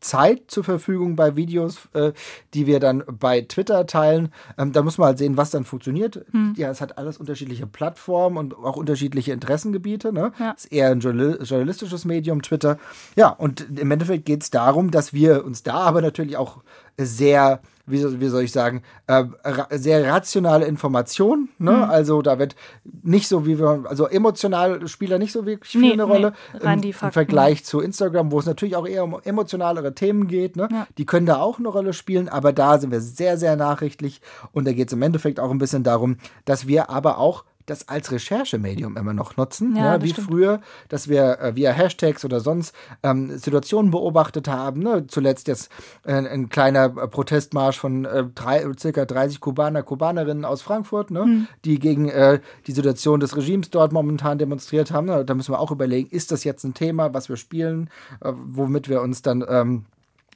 [0.00, 2.12] Zeit zur Verfügung bei Videos, äh,
[2.54, 4.32] die wir dann bei Twitter teilen.
[4.58, 6.24] Ähm, da muss man halt sehen, was dann funktioniert.
[6.32, 6.54] Hm.
[6.56, 10.12] Ja, es hat alles unterschiedliche Plattformen und auch unterschiedliche Interessengebiete.
[10.12, 10.32] Ne?
[10.38, 10.52] Ja.
[10.52, 12.78] Ist eher ein journalistisches Medium, Twitter.
[13.14, 16.62] Ja, und im Endeffekt geht es darum, dass wir uns da aber natürlich auch
[16.98, 21.48] sehr wie, wie soll ich sagen, äh, ra sehr rationale Information.
[21.58, 21.72] Ne?
[21.72, 21.82] Mhm.
[21.82, 22.54] Also da wird
[23.02, 26.32] nicht so wie wir, also emotional spielt da nicht so wirklich viel nee, eine Rolle.
[26.52, 30.56] Nee, Im, Im, Vergleich zu Instagram, wo es natürlich auch eher um emotionalere Themen geht.
[30.56, 30.68] Ne?
[30.70, 30.86] Ja.
[30.96, 34.20] Die können da auch eine Rolle spielen, aber da sind wir sehr, sehr nachrichtlich.
[34.52, 37.88] Und da geht es im Endeffekt auch ein bisschen darum, dass wir aber auch das
[37.88, 40.04] als Recherchemedium immer noch nutzen, ja, ne?
[40.04, 40.28] wie stimmt.
[40.28, 44.82] früher, dass wir äh, via Hashtags oder sonst ähm, Situationen beobachtet haben.
[44.82, 45.06] Ne?
[45.06, 45.70] Zuletzt jetzt
[46.04, 51.24] äh, ein kleiner äh, Protestmarsch von äh, drei, circa 30 Kubaner, Kubanerinnen aus Frankfurt, ne?
[51.24, 51.48] Mhm.
[51.64, 55.06] die gegen äh, die Situation des Regimes dort momentan demonstriert haben.
[55.06, 55.24] Ne?
[55.24, 58.88] Da müssen wir auch überlegen, ist das jetzt ein Thema, was wir spielen, äh, womit
[58.88, 59.84] wir uns dann ähm,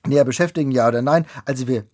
[0.06, 1.26] näher beschäftigen, ja oder nein.
[1.44, 1.84] Also wir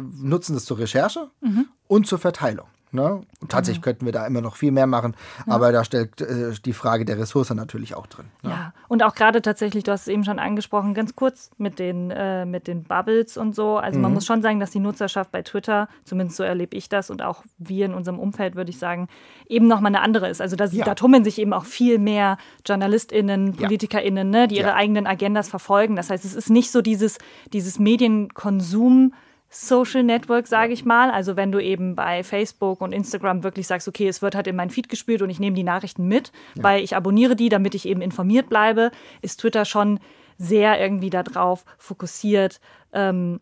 [0.00, 1.66] nutzen das zur Recherche mhm.
[1.88, 2.66] und zur Verteilung.
[2.92, 3.22] Ne?
[3.48, 3.84] Tatsächlich mhm.
[3.84, 5.52] könnten wir da immer noch viel mehr machen, ja.
[5.52, 8.26] aber da stellt äh, die Frage der Ressource natürlich auch drin.
[8.42, 8.50] Ne?
[8.50, 12.12] Ja, und auch gerade tatsächlich, du hast es eben schon angesprochen, ganz kurz mit den,
[12.12, 13.76] äh, mit den Bubbles und so.
[13.76, 14.02] Also mhm.
[14.02, 17.22] man muss schon sagen, dass die Nutzerschaft bei Twitter, zumindest so erlebe ich das und
[17.22, 19.08] auch wir in unserem Umfeld, würde ich sagen,
[19.48, 20.40] eben nochmal eine andere ist.
[20.40, 20.84] Also das, ja.
[20.84, 25.96] da tummeln sich eben auch viel mehr JournalistInnen, PolitikerInnen, ne, die ihre eigenen Agendas verfolgen.
[25.96, 27.18] Das heißt, es ist nicht so dieses,
[27.52, 29.10] dieses Medienkonsum-
[29.58, 31.10] Social Network, sage ich mal.
[31.10, 34.56] Also wenn du eben bei Facebook und Instagram wirklich sagst, okay, es wird halt in
[34.56, 36.62] mein Feed gespielt und ich nehme die Nachrichten mit, ja.
[36.62, 38.90] weil ich abonniere die, damit ich eben informiert bleibe,
[39.22, 39.98] ist Twitter schon
[40.36, 42.60] sehr irgendwie darauf fokussiert,
[42.92, 43.40] ähm,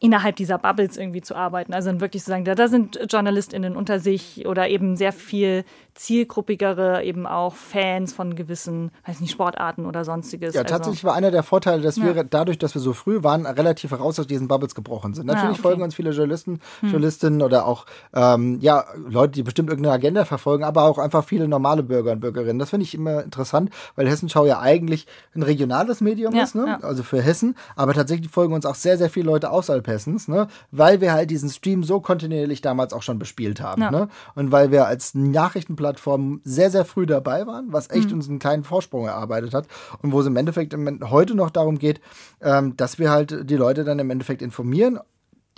[0.00, 1.72] innerhalb dieser Bubbles irgendwie zu arbeiten.
[1.72, 5.64] Also dann wirklich zu sagen, da, da sind JournalistInnen unter sich oder eben sehr viel
[5.94, 10.54] zielgruppigere, eben auch Fans von gewissen, weiß nicht, Sportarten oder sonstiges.
[10.54, 13.22] Ja, also tatsächlich also, war einer der Vorteile, dass wir dadurch, dass wir so früh
[13.22, 15.26] waren, relativ heraus aus diesen Bubbles gebrochen sind.
[15.26, 15.62] Natürlich ah, okay.
[15.62, 16.90] folgen uns viele Journalisten, hm.
[16.90, 21.48] Journalistinnen oder auch ähm, ja, Leute, die bestimmt irgendeine Agenda verfolgen, aber auch einfach viele
[21.48, 22.58] normale Bürger und Bürgerinnen.
[22.58, 26.66] Das finde ich immer interessant, weil Hessenschau ja eigentlich ein regionales Medium ja, ist, ne?
[26.66, 26.86] Ja.
[26.86, 30.48] also für Hessen, aber tatsächlich folgen uns auch sehr, sehr viele Leute außerhalb Hessens, ne?
[30.70, 33.82] weil wir halt diesen Stream so kontinuierlich damals auch schon bespielt haben.
[33.82, 33.90] Ja.
[33.90, 34.08] Ne?
[34.34, 38.14] Und weil wir als Nachrichtenplattform sehr, sehr früh dabei waren, was echt mhm.
[38.14, 39.66] uns einen kleinen Vorsprung erarbeitet hat
[40.02, 40.74] und wo es im Endeffekt
[41.10, 42.00] heute noch darum geht,
[42.40, 44.98] ähm, dass wir halt die Leute dann im Endeffekt informieren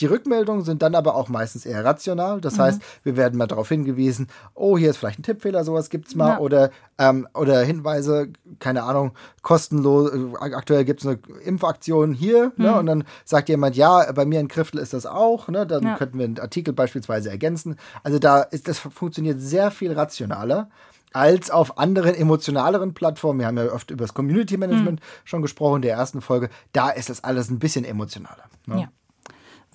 [0.01, 2.41] die Rückmeldungen sind dann aber auch meistens eher rational.
[2.41, 2.63] Das mhm.
[2.63, 6.15] heißt, wir werden mal darauf hingewiesen, oh, hier ist vielleicht ein Tippfehler, sowas gibt es
[6.15, 6.35] mal.
[6.35, 6.39] Ja.
[6.39, 8.29] Oder, ähm, oder Hinweise,
[8.61, 10.13] keine Ahnung, kostenlos.
[10.13, 12.45] Äh, aktuell gibt es eine Impfaktion hier.
[12.45, 12.53] Ne?
[12.57, 12.65] Mhm.
[12.65, 12.79] Ne?
[12.79, 15.49] Und dann sagt jemand, ja, bei mir in Kriftel ist das auch.
[15.49, 15.67] Ne?
[15.67, 15.97] Dann ja.
[15.97, 17.77] könnten wir einen Artikel beispielsweise ergänzen.
[18.03, 20.69] Also da ist das funktioniert sehr viel rationaler
[21.13, 23.41] als auf anderen emotionaleren Plattformen.
[23.41, 25.05] Wir haben ja oft über das Community Management mhm.
[25.25, 26.51] schon gesprochen in der ersten Folge.
[26.73, 28.45] Da ist das alles ein bisschen emotionaler.
[28.67, 28.83] Ne?
[28.83, 28.89] Ja.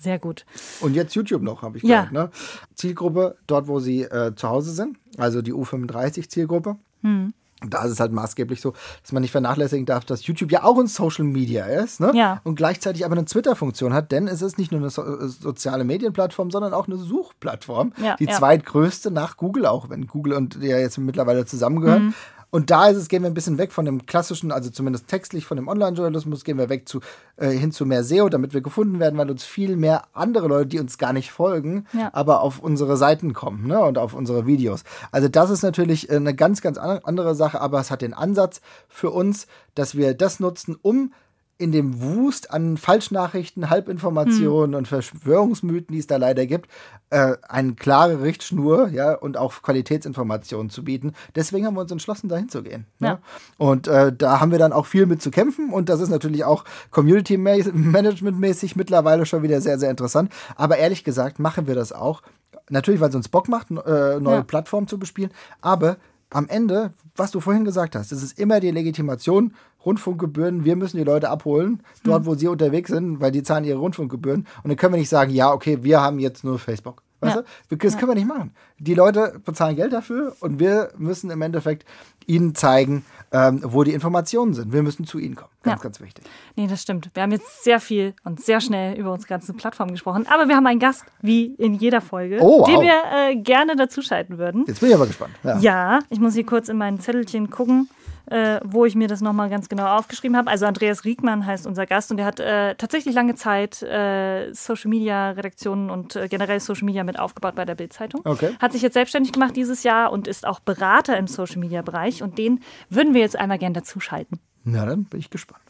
[0.04, 0.44] Sehr gut.
[0.80, 2.04] Und jetzt YouTube noch, habe ich ja.
[2.04, 2.12] gehört.
[2.12, 2.30] Ne?
[2.74, 6.76] Zielgruppe, dort, wo sie äh, zu Hause sind, also die U35-Zielgruppe.
[7.02, 7.32] Hm.
[7.66, 10.78] Da ist es halt maßgeblich so, dass man nicht vernachlässigen darf, dass YouTube ja auch
[10.78, 12.12] ein Social Media ist ne?
[12.14, 12.42] ja.
[12.44, 15.84] und gleichzeitig aber eine Twitter-Funktion hat, denn es ist nicht nur eine so äh, soziale
[15.84, 17.94] Medienplattform, sondern auch eine Suchplattform.
[18.02, 18.32] Ja, die ja.
[18.32, 22.06] zweitgrößte nach Google, auch wenn Google und der jetzt mittlerweile zusammengehören.
[22.06, 22.14] Mhm.
[22.54, 25.44] Und da ist es, gehen wir ein bisschen weg von dem klassischen, also zumindest textlich
[25.44, 27.00] von dem Online-Journalismus, gehen wir weg zu,
[27.36, 30.68] äh, hin zu mehr SEO, damit wir gefunden werden, weil uns viel mehr andere Leute,
[30.68, 32.10] die uns gar nicht folgen, ja.
[32.12, 34.84] aber auf unsere Seiten kommen ne, und auf unsere Videos.
[35.10, 38.60] Also das ist natürlich äh, eine ganz, ganz andere Sache, aber es hat den Ansatz
[38.88, 41.12] für uns, dass wir das nutzen, um
[41.56, 44.78] in dem Wust an Falschnachrichten, Halbinformationen hm.
[44.78, 46.68] und Verschwörungsmythen, die es da leider gibt,
[47.10, 51.12] äh, eine klare Richtschnur ja, und auch Qualitätsinformationen zu bieten.
[51.36, 52.86] Deswegen haben wir uns entschlossen, dahin zu gehen.
[52.98, 53.06] Ja.
[53.06, 53.18] ja.
[53.56, 56.44] Und äh, da haben wir dann auch viel mit zu kämpfen und das ist natürlich
[56.44, 60.32] auch Community-Management-mäßig mittlerweile schon wieder sehr, sehr interessant.
[60.56, 62.22] Aber ehrlich gesagt machen wir das auch.
[62.68, 63.74] Natürlich, weil es uns Bock macht, äh,
[64.18, 64.42] neue ja.
[64.42, 65.98] Plattformen zu bespielen, aber
[66.30, 70.96] am Ende, was du vorhin gesagt hast, es ist immer die Legitimation, Rundfunkgebühren, wir müssen
[70.96, 72.26] die Leute abholen, dort, hm.
[72.26, 74.46] wo sie unterwegs sind, weil die zahlen ihre Rundfunkgebühren.
[74.62, 77.02] Und dann können wir nicht sagen, ja, okay, wir haben jetzt nur Facebook.
[77.24, 77.42] Weißt ja.
[77.68, 77.76] du?
[77.76, 78.54] Das können wir nicht machen.
[78.78, 81.84] Die Leute bezahlen Geld dafür und wir müssen im Endeffekt
[82.26, 84.72] ihnen zeigen, ähm, wo die Informationen sind.
[84.72, 85.50] Wir müssen zu ihnen kommen.
[85.62, 85.82] Ganz, ja.
[85.82, 86.24] ganz wichtig.
[86.56, 87.10] Nee, das stimmt.
[87.14, 90.26] Wir haben jetzt sehr viel und sehr schnell über unsere ganze Plattform gesprochen.
[90.28, 92.68] Aber wir haben einen Gast, wie in jeder Folge, oh, wow.
[92.68, 94.64] den wir äh, gerne dazuschalten würden.
[94.66, 95.34] Jetzt bin ich aber gespannt.
[95.42, 95.58] Ja.
[95.58, 97.88] ja, ich muss hier kurz in mein Zettelchen gucken
[98.26, 100.50] äh, wo ich mir das nochmal ganz genau aufgeschrieben habe.
[100.50, 104.90] Also Andreas Riekmann heißt unser Gast und der hat äh, tatsächlich lange Zeit äh, Social
[104.90, 108.22] Media Redaktionen und äh, generell Social Media mit aufgebaut bei der Bild-Zeitung.
[108.24, 108.50] Okay.
[108.60, 112.22] Hat sich jetzt selbstständig gemacht dieses Jahr und ist auch Berater im Social Media Bereich
[112.22, 114.40] und den würden wir jetzt einmal gern dazuschalten.
[114.64, 115.60] Na, dann bin ich gespannt.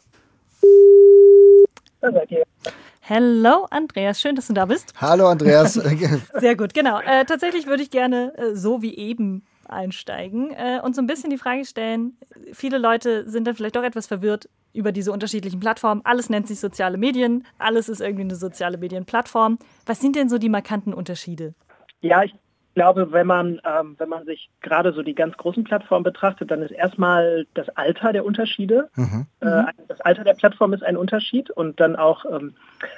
[3.07, 4.93] Hallo Andreas, schön, dass du da bist.
[4.99, 5.73] Hallo Andreas.
[6.39, 6.99] Sehr gut, genau.
[7.01, 11.29] Äh, tatsächlich würde ich gerne äh, so wie eben einsteigen äh, und so ein bisschen
[11.29, 12.17] die Frage stellen,
[12.53, 16.01] viele Leute sind dann vielleicht doch etwas verwirrt über diese unterschiedlichen Plattformen.
[16.03, 19.57] Alles nennt sich soziale Medien, alles ist irgendwie eine soziale Medienplattform.
[19.85, 21.53] Was sind denn so die markanten Unterschiede?
[22.01, 22.35] Ja, ich
[22.75, 26.61] glaube, wenn man, ähm, wenn man sich gerade so die ganz großen Plattformen betrachtet, dann
[26.61, 28.89] ist erstmal das Alter der Unterschiede.
[28.95, 29.25] Mhm.
[29.39, 32.53] Äh, das Alter der Plattform ist ein Unterschied und dann auch, ähm,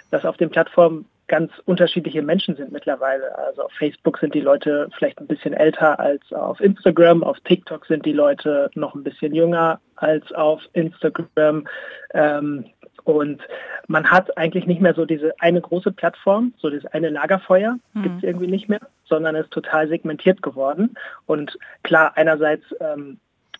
[0.09, 3.37] dass auf den Plattformen ganz unterschiedliche Menschen sind mittlerweile.
[3.37, 7.85] Also auf Facebook sind die Leute vielleicht ein bisschen älter als auf Instagram, auf TikTok
[7.85, 11.67] sind die Leute noch ein bisschen jünger als auf Instagram.
[12.13, 12.65] Ähm,
[13.03, 13.41] und
[13.87, 18.03] man hat eigentlich nicht mehr so diese eine große Plattform, so dieses eine Lagerfeuer mhm.
[18.03, 20.95] gibt es irgendwie nicht mehr, sondern ist total segmentiert geworden.
[21.25, 23.19] Und klar, einerseits ähm,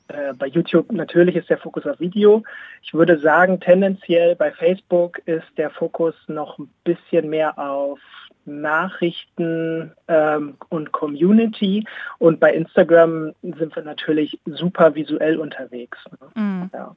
[0.10, 2.44] äh, bei YouTube natürlich ist der Fokus auf Video.
[2.82, 8.00] Ich würde sagen, tendenziell bei Facebook ist der Fokus noch ein bisschen mehr auf
[8.46, 11.86] Nachrichten ähm, und Community.
[12.18, 16.00] Und bei Instagram sind wir natürlich super visuell unterwegs.
[16.12, 16.42] Ne?
[16.42, 16.70] Mhm.
[16.74, 16.96] Ja.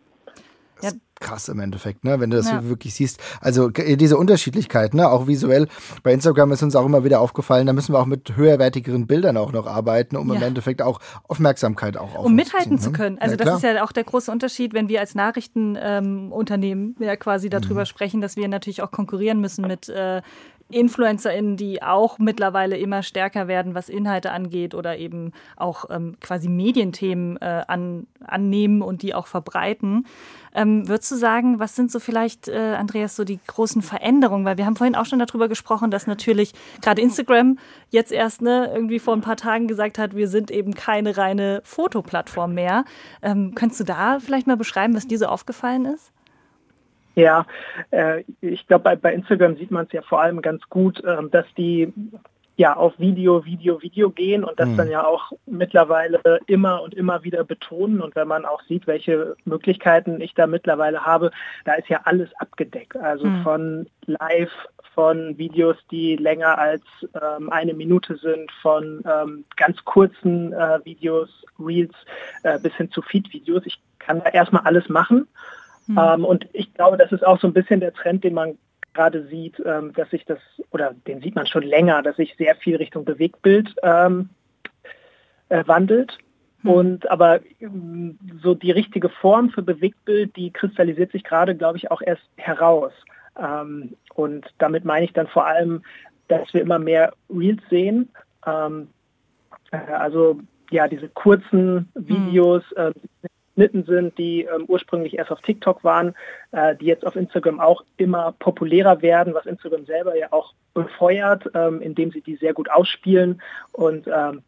[0.82, 0.90] Ja,
[1.20, 2.18] krass im Endeffekt, ne?
[2.18, 2.64] wenn du das ja.
[2.64, 3.20] wirklich siehst.
[3.40, 5.10] Also diese Unterschiedlichkeit, ne?
[5.10, 5.68] auch visuell.
[6.02, 9.36] Bei Instagram ist uns auch immer wieder aufgefallen, da müssen wir auch mit höherwertigeren Bildern
[9.36, 10.36] auch noch arbeiten, um ja.
[10.36, 12.96] im Endeffekt auch Aufmerksamkeit auch Um mithalten zu, ziehen, zu ne?
[12.96, 13.18] können.
[13.18, 17.50] Also das ist ja auch der große Unterschied, wenn wir als Nachrichtenunternehmen ähm, ja quasi
[17.50, 17.86] darüber mhm.
[17.86, 20.22] sprechen, dass wir natürlich auch konkurrieren müssen mit äh,
[20.70, 26.48] InfluencerInnen, die auch mittlerweile immer stärker werden, was Inhalte angeht oder eben auch ähm, quasi
[26.48, 30.06] Medienthemen äh, an, annehmen und die auch verbreiten.
[30.54, 34.44] Ähm, würdest du sagen, was sind so vielleicht, äh, Andreas, so die großen Veränderungen?
[34.44, 37.58] Weil wir haben vorhin auch schon darüber gesprochen, dass natürlich gerade Instagram
[37.90, 41.60] jetzt erst ne, irgendwie vor ein paar Tagen gesagt hat, wir sind eben keine reine
[41.64, 42.84] Fotoplattform mehr.
[43.22, 46.12] Ähm, könntest du da vielleicht mal beschreiben, was dir so aufgefallen ist?
[47.14, 47.46] Ja,
[47.90, 51.16] äh, ich glaube, bei, bei Instagram sieht man es ja vor allem ganz gut, äh,
[51.30, 51.92] dass die
[52.60, 54.76] ja auf Video, Video, Video gehen und das mhm.
[54.76, 58.02] dann ja auch mittlerweile immer und immer wieder betonen.
[58.02, 61.30] Und wenn man auch sieht, welche Möglichkeiten ich da mittlerweile habe,
[61.64, 62.98] da ist ja alles abgedeckt.
[62.98, 63.42] Also mhm.
[63.42, 64.52] von Live,
[64.94, 66.82] von Videos, die länger als
[67.14, 71.94] ähm, eine Minute sind, von ähm, ganz kurzen äh, Videos, Reels
[72.42, 73.62] äh, bis hin zu Feed-Videos.
[73.64, 75.26] Ich kann da erstmal alles machen.
[75.86, 75.98] Mhm.
[75.98, 78.58] Ähm, und ich glaube, das ist auch so ein bisschen der Trend, den man
[78.94, 80.38] gerade sieht, ähm, dass sich das,
[80.70, 84.30] oder den sieht man schon länger, dass sich sehr viel Richtung Bewegtbild ähm,
[85.48, 86.18] äh, wandelt.
[86.62, 86.70] Mhm.
[86.70, 91.90] Und aber ähm, so die richtige Form für Bewegtbild, die kristallisiert sich gerade, glaube ich,
[91.90, 92.92] auch erst heraus.
[93.38, 95.82] Ähm, und damit meine ich dann vor allem,
[96.28, 98.10] dass wir immer mehr Reels sehen.
[98.46, 98.88] Ähm,
[99.70, 102.08] äh, also ja, diese kurzen hm.
[102.08, 102.92] Videos, äh,
[103.60, 106.14] geschnitten sind, die ähm, ursprünglich erst auf TikTok waren,
[106.52, 111.44] äh, die jetzt auf Instagram auch immer populärer werden, was Instagram selber ja auch befeuert,
[111.54, 113.42] ähm, indem sie die sehr gut ausspielen
[113.72, 114.42] und ähm,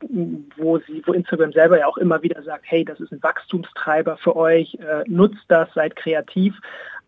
[0.56, 4.16] wo sie, wo Instagram selber ja auch immer wieder sagt, hey, das ist ein Wachstumstreiber
[4.16, 6.54] für euch, äh, nutzt das, seid kreativ.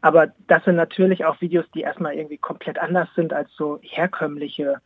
[0.02, 4.76] Aber das sind natürlich auch Videos, die erstmal irgendwie komplett anders sind als so herkömmliche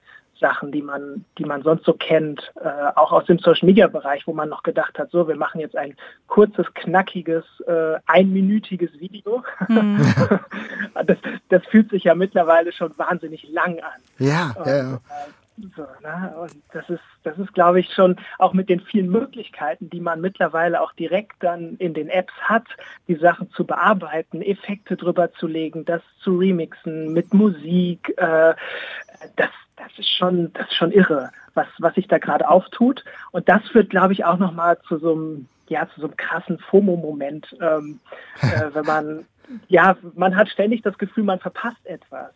[0.40, 4.26] Sachen, die man, die man sonst so kennt, äh, auch aus dem Social Media Bereich,
[4.26, 5.96] wo man noch gedacht hat, so, wir machen jetzt ein
[6.26, 9.42] kurzes, knackiges, äh, einminütiges Video.
[9.68, 10.00] Mhm.
[11.06, 14.00] das, das fühlt sich ja mittlerweile schon wahnsinnig lang an.
[14.18, 15.00] Ja, Und, ja, ja.
[15.76, 16.34] So, ne?
[16.36, 20.20] Und das ist, das ist, glaube ich, schon auch mit den vielen Möglichkeiten, die man
[20.20, 22.64] mittlerweile auch direkt dann in den Apps hat,
[23.08, 28.12] die Sachen zu bearbeiten, Effekte drüber zu legen, das zu remixen mit Musik.
[28.16, 28.54] Äh,
[29.36, 33.04] das, das ist schon, das ist schon irre, was, was sich da gerade auftut.
[33.32, 36.58] Und das führt, glaube ich, auch nochmal zu so einem, ja, zu so einem krassen
[36.58, 38.00] FOMO-Moment, ähm,
[38.42, 39.26] äh, wenn man,
[39.66, 42.32] ja, man hat ständig das Gefühl, man verpasst etwas.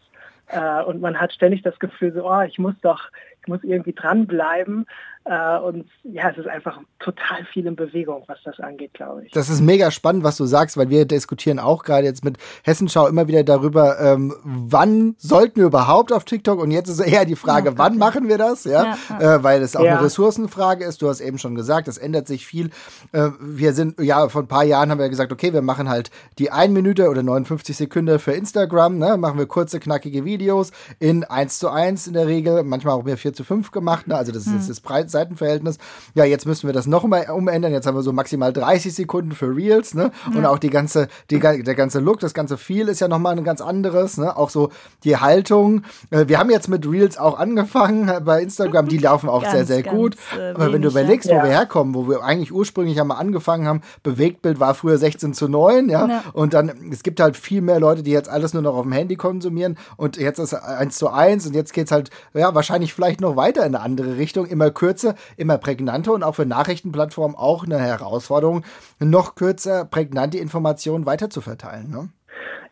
[0.53, 3.09] Äh, und man hat ständig das Gefühl, so, oh, ich muss doch,
[3.43, 4.87] ich muss irgendwie dranbleiben.
[5.25, 9.31] Äh, und ja, es ist einfach total viel in Bewegung, was das angeht, glaube ich.
[9.31, 13.07] Das ist mega spannend, was du sagst, weil wir diskutieren auch gerade jetzt mit Hessenschau
[13.07, 16.61] immer wieder darüber, ähm, wann sollten wir überhaupt auf TikTok?
[16.61, 18.65] Und jetzt ist eher die Frage, ja, wann machen wir das?
[18.65, 19.37] Ja, ja, ja.
[19.37, 21.03] Äh, weil es auch eine Ressourcenfrage ist.
[21.03, 22.71] Du hast eben schon gesagt, es ändert sich viel.
[23.13, 26.11] Äh, wir sind, ja, vor ein paar Jahren haben wir gesagt, okay, wir machen halt
[26.41, 29.17] die 1 Minute oder 59 Sekunden für Instagram, ne?
[29.17, 33.17] machen wir kurze, knackige Videos in 1 zu 1 in der Regel, manchmal auch mehr
[33.17, 34.17] 4 zu 5 gemacht, ne?
[34.17, 34.69] also das ist hm.
[34.69, 35.79] das Seitenverhältnis.
[36.15, 37.73] Ja, jetzt müssen wir das noch mal umändern.
[37.73, 40.13] Jetzt haben wir so maximal 30 Sekunden für Reels, ne?
[40.31, 40.39] Ja.
[40.39, 43.37] Und auch die ganze, die, der ganze Look, das ganze Feel ist ja noch mal
[43.37, 44.37] ein ganz anderes, ne?
[44.37, 44.71] Auch so
[45.05, 45.83] die Haltung.
[46.11, 48.89] Äh, wir haben jetzt mit Reels auch angefangen äh, bei Instagram.
[48.89, 50.17] Die laufen auch ganz, sehr, sehr gut.
[50.39, 51.39] Äh, Aber wenn du überlegst, ja.
[51.39, 55.49] wo wir herkommen, wo wir eigentlich ursprünglich einmal angefangen haben, Bewegtbild war früher 16 zu
[55.49, 56.07] 9, ja?
[56.07, 56.25] ja.
[56.33, 58.93] Und dann, es gibt halt viel mehr Leute, die jetzt alles nur noch auf dem
[58.93, 59.77] Handy konsumieren.
[59.97, 63.37] Und jetzt ist 1 zu 1 und jetzt geht es halt, ja, wahrscheinlich vielleicht noch
[63.37, 64.47] weiter in eine andere Richtung.
[64.47, 68.65] Immer kürzer, immer prägnanter und auch für Nachrichtenplattformen auch eine Herausforderung,
[69.01, 71.91] noch kürzer, prägnant die Informationen weiter zu verteilen.
[71.91, 72.09] Ne?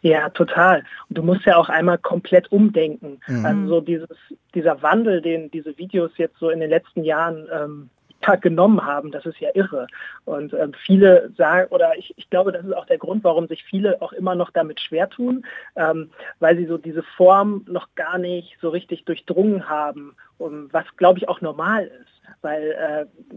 [0.03, 0.83] Ja, total.
[1.09, 3.21] Und du musst ja auch einmal komplett umdenken.
[3.27, 3.47] Mhm.
[3.47, 4.09] Also so dieses,
[4.55, 7.91] dieser Wandel, den diese Videos jetzt so in den letzten Jahren ähm,
[8.41, 9.87] genommen haben, das ist ja irre.
[10.25, 13.65] Und ähm, viele sagen, oder ich, ich glaube, das ist auch der Grund, warum sich
[13.65, 15.45] viele auch immer noch damit schwer tun,
[15.77, 20.85] ähm, weil sie so diese Form noch gar nicht so richtig durchdrungen haben, um, was
[20.97, 22.43] glaube ich auch normal ist.
[22.43, 23.37] Weil äh,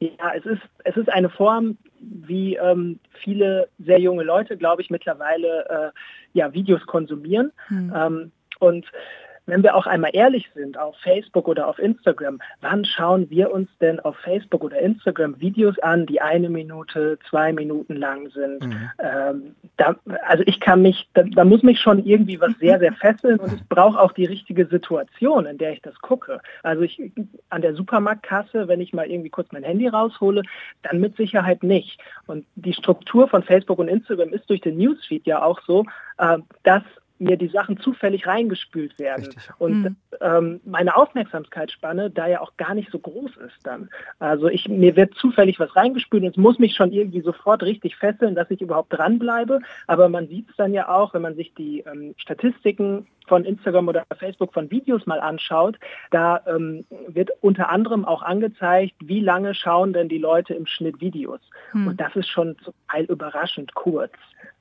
[0.00, 4.90] ja, es ist, es ist eine Form, wie ähm, viele sehr junge Leute, glaube ich,
[4.90, 7.52] mittlerweile äh, ja, Videos konsumieren.
[7.68, 8.32] Mhm.
[8.60, 8.86] Und
[9.46, 13.68] wenn wir auch einmal ehrlich sind, auf Facebook oder auf Instagram, wann schauen wir uns
[13.80, 18.64] denn auf Facebook oder Instagram Videos an, die eine Minute, zwei Minuten lang sind?
[18.64, 18.90] Mhm.
[18.98, 22.92] Ähm, da, also ich kann mich, da, da, muss mich schon irgendwie was sehr, sehr
[22.92, 26.40] fesseln und ich brauche auch die richtige Situation, in der ich das gucke.
[26.62, 27.12] Also ich
[27.50, 30.42] an der Supermarktkasse, wenn ich mal irgendwie kurz mein Handy raushole,
[30.82, 32.00] dann mit Sicherheit nicht.
[32.26, 35.84] Und die Struktur von Facebook und Instagram ist durch den Newsfeed ja auch so,
[36.18, 36.82] äh, dass
[37.24, 39.26] mir die Sachen zufällig reingespült werden.
[39.26, 39.50] Richtig.
[39.58, 39.96] Und mhm.
[40.20, 43.90] ähm, meine Aufmerksamkeitsspanne da ja auch gar nicht so groß ist dann.
[44.18, 47.96] Also ich, mir wird zufällig was reingespült und es muss mich schon irgendwie sofort richtig
[47.96, 49.60] fesseln, dass ich überhaupt dranbleibe.
[49.86, 53.88] Aber man sieht es dann ja auch, wenn man sich die ähm, Statistiken von Instagram
[53.88, 55.78] oder Facebook von Videos mal anschaut,
[56.10, 61.00] da ähm, wird unter anderem auch angezeigt, wie lange schauen denn die Leute im Schnitt
[61.00, 61.40] Videos.
[61.72, 61.88] Hm.
[61.88, 64.12] Und das ist schon zum Teil überraschend kurz,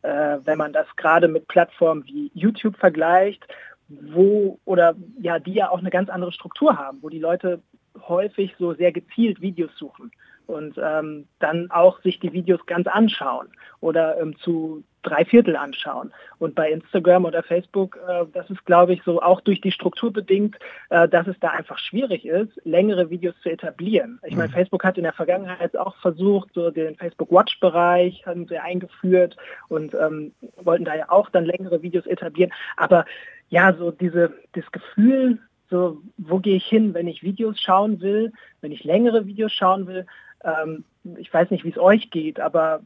[0.02, 3.45] äh, wenn man das gerade mit Plattformen wie YouTube vergleicht,
[3.89, 7.62] wo oder ja, die ja auch eine ganz andere Struktur haben, wo die Leute
[8.08, 10.12] häufig so sehr gezielt Videos suchen
[10.48, 13.48] und ähm, dann auch sich die Videos ganz anschauen
[13.80, 16.14] oder ähm, zu drei Viertel anschauen.
[16.40, 20.12] Und bei Instagram oder Facebook, äh, das ist, glaube ich, so auch durch die Struktur
[20.12, 20.56] bedingt,
[20.90, 24.20] äh, dass es da einfach schwierig ist, längere Videos zu etablieren.
[24.26, 24.54] Ich meine, mhm.
[24.54, 29.94] Facebook hat in der Vergangenheit auch versucht, so den Facebook Watch-Bereich haben sie eingeführt und
[29.94, 32.54] ähm, wollten da ja auch dann längere Videos etablieren.
[32.78, 33.06] Aber
[33.50, 38.32] ja, so diese, das Gefühl, so, wo gehe ich hin, wenn ich Videos schauen will,
[38.62, 40.06] wenn ich längere Videos schauen will,
[40.44, 40.84] ähm,
[41.18, 42.82] ich weiß nicht, wie es euch geht, aber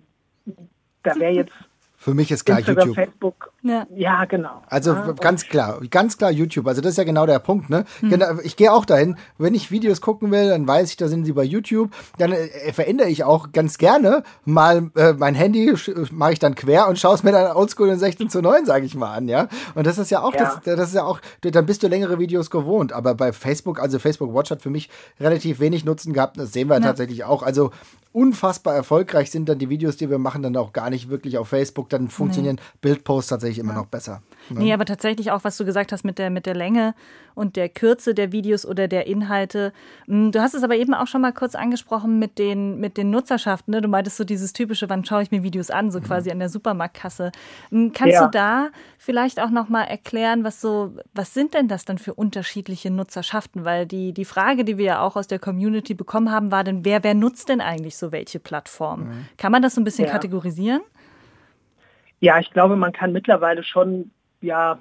[1.04, 1.54] da wäre jetzt
[2.00, 2.96] für mich ist klar Instagram, YouTube.
[2.96, 3.52] Facebook.
[3.64, 4.62] Ja, ja genau.
[4.68, 6.68] Also ja, ganz klar, ganz klar YouTube.
[6.68, 7.72] Also das ist ja genau der Punkt.
[7.72, 7.86] Ne?
[8.02, 8.40] Hm.
[8.44, 11.34] Ich gehe auch dahin, wenn ich Videos gucken will, dann weiß ich, da sind sie
[11.34, 11.90] bei YouTube.
[12.20, 15.74] Dann äh, verändere ich auch ganz gerne mal äh, mein Handy,
[16.12, 18.86] mache ich dann quer und schaue es mir dann oldschool in 16 zu 9, sage
[18.86, 19.28] ich mal an.
[19.28, 19.48] ja.
[19.74, 20.62] Und das ist ja auch, ja.
[20.64, 22.94] Das, das ist ja auch, dann bist du längere Videos gewohnt.
[22.94, 26.38] Aber bei Facebook, also Facebook Watch hat für mich relativ wenig Nutzen gehabt.
[26.38, 26.82] Das sehen wir ja.
[26.82, 27.42] tatsächlich auch.
[27.42, 27.72] Also
[28.18, 31.50] unfassbar erfolgreich sind dann die Videos, die wir machen, dann auch gar nicht wirklich auf
[31.50, 31.88] Facebook.
[31.90, 32.78] Dann funktionieren nee.
[32.82, 33.80] Bildposts tatsächlich immer ja.
[33.80, 34.24] noch besser.
[34.50, 34.60] Ne?
[34.60, 36.96] Nee, aber tatsächlich auch, was du gesagt hast mit der, mit der Länge
[37.38, 39.72] und der Kürze der Videos oder der Inhalte.
[40.08, 43.12] Hm, du hast es aber eben auch schon mal kurz angesprochen mit den, mit den
[43.12, 43.72] Nutzerschaften.
[43.74, 43.82] Ne?
[43.82, 46.04] Du meintest so dieses typische, wann schaue ich mir Videos an, so mhm.
[46.04, 47.32] quasi an der Supermarktkasse.
[47.70, 48.26] Hm, kannst ja.
[48.26, 52.16] du da vielleicht auch noch mal erklären, was so, was sind denn das dann für
[52.16, 53.66] unterschiedliche Nutzerschaften?
[53.66, 56.84] Weil die, die Frage, die wir ja auch aus der Community bekommen haben, war denn,
[56.84, 59.02] wer, wer nutzt denn eigentlich so welche Plattform.
[59.02, 59.26] Mhm.
[59.38, 60.12] Kann man das so ein bisschen ja.
[60.12, 60.82] kategorisieren?
[62.20, 64.10] Ja, ich glaube, man kann mittlerweile schon,
[64.42, 64.80] ja,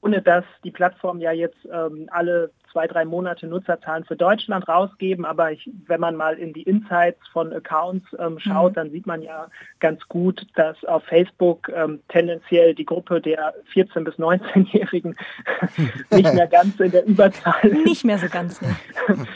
[0.00, 5.24] ohne dass die Plattform ja jetzt ähm, alle zwei, drei Monate Nutzerzahlen für Deutschland rausgeben.
[5.24, 8.74] Aber ich, wenn man mal in die Insights von Accounts ähm, schaut, mhm.
[8.74, 9.48] dann sieht man ja
[9.80, 15.16] ganz gut, dass auf Facebook ähm, tendenziell die Gruppe der 14- bis 19-Jährigen
[16.10, 17.84] nicht mehr ganz in der Überzahl ist.
[17.84, 18.60] Nicht mehr so ganz.
[18.62, 18.76] Ne?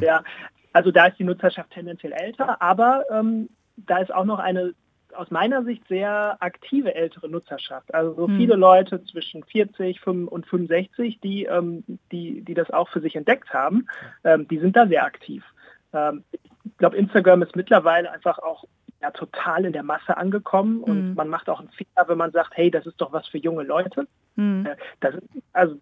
[0.00, 0.22] ja,
[0.72, 4.74] also da ist die Nutzerschaft tendenziell älter, aber ähm, da ist auch noch eine
[5.14, 7.92] aus meiner Sicht sehr aktive ältere Nutzerschaft.
[7.94, 8.36] Also so hm.
[8.36, 13.16] viele Leute zwischen 40 5 und 65, die, ähm, die, die das auch für sich
[13.16, 13.88] entdeckt haben,
[14.24, 15.44] ähm, die sind da sehr aktiv.
[15.92, 18.64] Ähm, ich glaube, Instagram ist mittlerweile einfach auch
[19.00, 21.14] ja, total in der Masse angekommen und hm.
[21.14, 23.62] man macht auch einen Fehler, wenn man sagt, hey, das ist doch was für junge
[23.62, 24.06] Leute.
[24.36, 24.66] Hm.
[24.66, 25.14] Äh, das,
[25.52, 25.78] also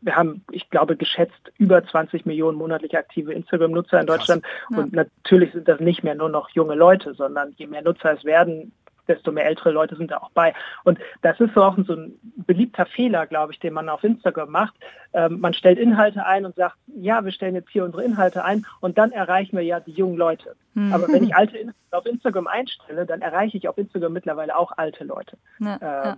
[0.00, 4.44] wir haben, ich glaube, geschätzt über 20 Millionen monatlich aktive Instagram-Nutzer in Deutschland.
[4.70, 4.78] Ja.
[4.78, 8.24] Und natürlich sind das nicht mehr nur noch junge Leute, sondern je mehr Nutzer es
[8.24, 8.72] werden,
[9.08, 10.54] desto mehr ältere Leute sind da auch bei.
[10.84, 14.50] Und das ist so auch so ein beliebter Fehler, glaube ich, den man auf Instagram
[14.50, 14.74] macht.
[15.14, 18.66] Ähm, man stellt Inhalte ein und sagt, ja, wir stellen jetzt hier unsere Inhalte ein
[18.80, 20.54] und dann erreichen wir ja die jungen Leute.
[20.74, 20.92] Mhm.
[20.92, 24.72] Aber wenn ich alte Inhalte auf Instagram einstelle, dann erreiche ich auf Instagram mittlerweile auch
[24.76, 25.38] alte Leute.
[25.58, 26.16] Ja, ähm, ja.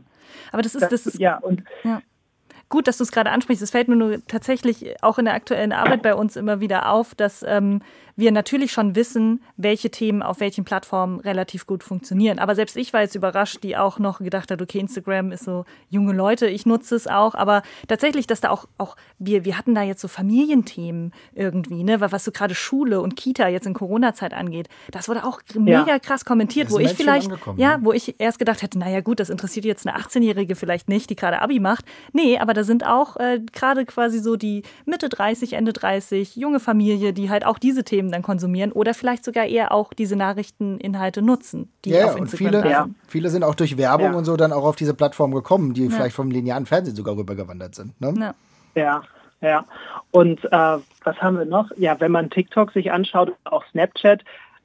[0.53, 2.03] Aber das ist, das, das ist ja und ja
[2.71, 3.63] gut, dass du es gerade ansprichst.
[3.63, 7.15] Es fällt mir nur tatsächlich auch in der aktuellen Arbeit bei uns immer wieder auf,
[7.15, 7.83] dass ähm,
[8.21, 12.39] wir natürlich schon wissen, welche Themen auf welchen Plattformen relativ gut funktionieren.
[12.39, 15.65] Aber selbst ich war jetzt überrascht, die auch noch gedacht hat, okay, Instagram ist so
[15.89, 17.35] junge Leute, ich nutze es auch.
[17.35, 22.01] Aber tatsächlich, dass da auch, auch wir, wir hatten da jetzt so Familienthemen irgendwie, ne,
[22.01, 24.69] was so gerade Schule und Kita jetzt in Corona-Zeit angeht.
[24.91, 25.99] Das wurde auch mega ja.
[25.99, 27.85] krass kommentiert, wo ich vielleicht, ja, ne?
[27.85, 31.17] wo ich erst gedacht hätte, naja gut, das interessiert jetzt eine 18-Jährige vielleicht nicht, die
[31.17, 31.85] gerade Abi macht.
[32.13, 36.61] Nee, aber da sind auch äh, gerade quasi so die Mitte 30, Ende 30, junge
[36.61, 41.23] Familie, die halt auch diese Themen dann konsumieren oder vielleicht sogar eher auch diese Nachrichteninhalte
[41.23, 42.89] nutzen, die ja, auf Instagram und viele, ja.
[43.09, 44.19] viele sind auch durch Werbung ja.
[44.19, 45.91] und so dann auch auf diese Plattform gekommen, die ja.
[45.91, 48.01] vielleicht vom linearen Fernsehen sogar rübergewandert sind.
[48.01, 48.35] Ne?
[48.75, 49.03] Ja.
[49.41, 49.65] ja,
[50.11, 51.71] Und äh, was haben wir noch?
[51.77, 54.23] Ja, wenn man TikTok sich anschaut, auch Snapchat,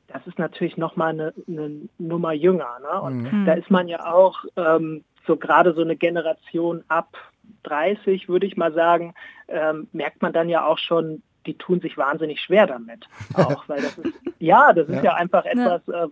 [0.07, 2.77] das ist natürlich nochmal eine, eine Nummer jünger.
[2.81, 3.01] Ne?
[3.01, 3.45] Und mhm.
[3.45, 7.17] da ist man ja auch ähm, so gerade so eine Generation ab
[7.63, 9.13] 30, würde ich mal sagen,
[9.47, 13.05] ähm, merkt man dann ja auch schon, die tun sich wahnsinnig schwer damit.
[13.33, 16.05] Auch, weil das ist, ja, das ist ja, ja einfach etwas, ja.
[16.05, 16.07] Äh,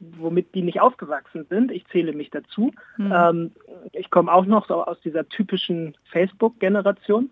[0.00, 1.70] womit die nicht aufgewachsen sind.
[1.70, 2.72] Ich zähle mich dazu.
[2.96, 3.12] Mhm.
[3.14, 3.52] Ähm,
[3.92, 7.30] ich komme auch noch so aus dieser typischen Facebook-Generation.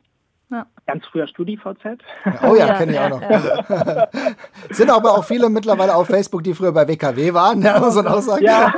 [0.48, 0.66] Ja.
[0.86, 1.98] Ganz früher StudiVZ.
[2.44, 3.20] Oh ja, kenne ich auch noch.
[4.70, 8.06] Sind aber auch viele mittlerweile auf Facebook, die früher bei WKW waren, ja, muss man
[8.06, 8.44] auch sagen.
[8.44, 8.72] Ja.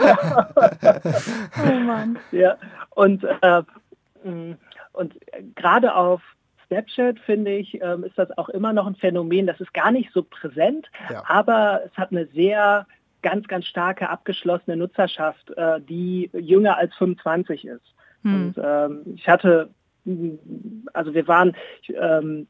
[1.62, 2.18] oh Mann.
[2.32, 2.56] Ja,
[2.90, 3.62] und, äh,
[4.92, 5.14] und
[5.54, 6.22] gerade auf
[6.68, 10.12] Snapchat, finde ich, ähm, ist das auch immer noch ein Phänomen, das ist gar nicht
[10.12, 11.22] so präsent, ja.
[11.26, 12.86] aber es hat eine sehr
[13.22, 17.94] ganz, ganz starke abgeschlossene Nutzerschaft, äh, die jünger als 25 ist.
[18.22, 18.34] Hm.
[18.46, 19.70] Und ähm, ich hatte,
[20.92, 22.46] also wir waren, ich, ähm,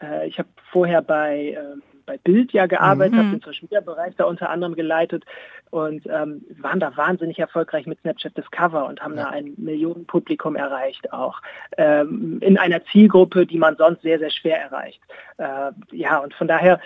[0.00, 1.82] äh, ich habe vorher bei ähm,
[2.12, 3.18] bei Bild ja gearbeitet, mhm.
[3.18, 5.24] habe den Social Media Bereich da unter anderem geleitet
[5.70, 9.24] und ähm, waren da wahnsinnig erfolgreich mit Snapchat Discover und haben ja.
[9.24, 11.40] da ein Millionenpublikum erreicht auch
[11.78, 15.00] ähm, in einer Zielgruppe, die man sonst sehr sehr schwer erreicht.
[15.38, 16.80] Äh, ja und von daher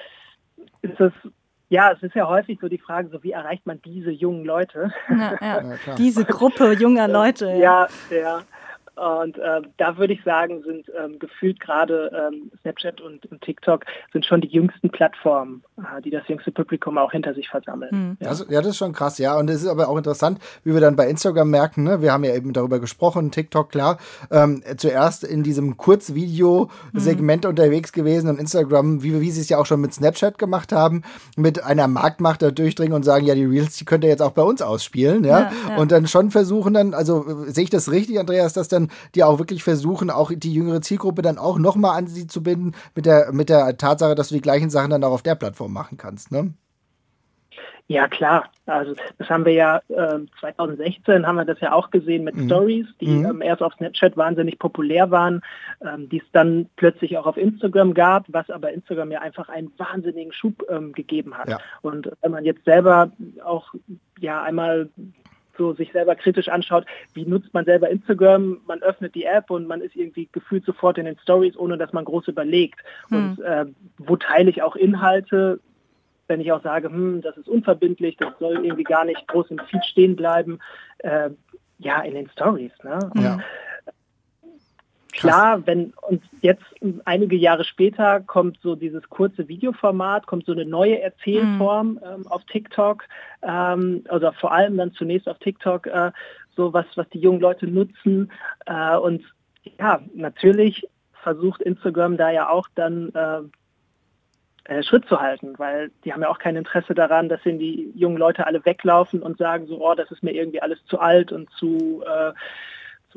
[0.83, 1.13] ist es
[1.69, 4.93] ja, es ist ja häufig so die Frage, so wie erreicht man diese jungen Leute?
[5.09, 5.63] Ja, ja.
[5.87, 7.51] ja diese Gruppe junger Leute.
[7.57, 8.43] Ja, ja.
[8.97, 13.85] Und äh, da würde ich sagen, sind ähm, gefühlt gerade ähm, Snapchat und, und, TikTok
[14.11, 17.91] sind schon die jüngsten Plattformen, äh, die das jüngste Publikum auch hinter sich versammeln.
[17.93, 18.17] Mhm.
[18.21, 18.29] Ja.
[18.31, 19.37] Also, ja, das ist schon krass, ja.
[19.39, 22.01] Und es ist aber auch interessant, wie wir dann bei Instagram merken, ne?
[22.01, 23.99] wir haben ja eben darüber gesprochen, TikTok, klar,
[24.31, 27.51] ähm, zuerst in diesem Kurzvideo-Segment mhm.
[27.51, 31.03] unterwegs gewesen und Instagram, wie, wie sie es ja auch schon mit Snapchat gemacht haben,
[31.37, 34.33] mit einer Marktmacht da durchdringen und sagen, ja, die Reels, die könnt ihr jetzt auch
[34.33, 35.41] bei uns ausspielen, ja.
[35.41, 35.77] ja, ja.
[35.77, 39.39] Und dann schon versuchen dann, also sehe ich das richtig, Andreas, dass dann die auch
[39.39, 43.33] wirklich versuchen, auch die jüngere Zielgruppe dann auch nochmal an sie zu binden, mit der,
[43.33, 46.33] mit der Tatsache, dass du die gleichen Sachen dann auch auf der Plattform machen kannst,
[46.33, 46.55] ne?
[47.89, 48.51] Ja, klar.
[48.67, 52.47] Also das haben wir ja äh, 2016 haben wir das ja auch gesehen mit mhm.
[52.47, 53.27] Stories, die mhm.
[53.27, 55.41] ähm, erst auf Snapchat wahnsinnig populär waren,
[55.81, 59.71] ähm, die es dann plötzlich auch auf Instagram gab, was aber Instagram ja einfach einen
[59.77, 61.49] wahnsinnigen Schub ähm, gegeben hat.
[61.49, 61.59] Ja.
[61.83, 63.13] Und wenn man jetzt selber
[63.45, 63.73] auch
[64.19, 64.89] ja einmal
[65.57, 69.67] so sich selber kritisch anschaut, wie nutzt man selber Instagram, man öffnet die App und
[69.67, 72.81] man ist irgendwie gefühlt sofort in den Stories, ohne dass man groß überlegt.
[73.09, 73.31] Hm.
[73.31, 73.67] Und äh,
[73.99, 75.61] wo teile ich auch Inhalte,
[76.29, 79.59] wenn ich auch sage, hm, das ist unverbindlich, das soll irgendwie gar nicht groß im
[79.59, 80.59] Feed stehen bleiben,
[80.99, 81.31] äh,
[81.79, 82.73] ja, in den Stories.
[82.83, 83.11] Ne?
[83.17, 83.39] Ja.
[85.17, 86.65] Klar, wenn und jetzt
[87.05, 92.01] einige Jahre später kommt so dieses kurze Videoformat, kommt so eine neue Erzählform mhm.
[92.05, 93.05] ähm, auf TikTok,
[93.43, 96.13] ähm, also vor allem dann zunächst auf TikTok, äh,
[96.55, 98.31] so was, was die jungen Leute nutzen.
[98.67, 99.23] Äh, und
[99.79, 100.87] ja, natürlich
[101.23, 103.41] versucht Instagram da ja auch dann äh,
[104.65, 108.19] äh Schritt zu halten, weil die haben ja auch kein Interesse daran, dass die jungen
[108.19, 111.51] Leute alle weglaufen und sagen so, oh, das ist mir irgendwie alles zu alt und
[111.51, 112.33] zu äh,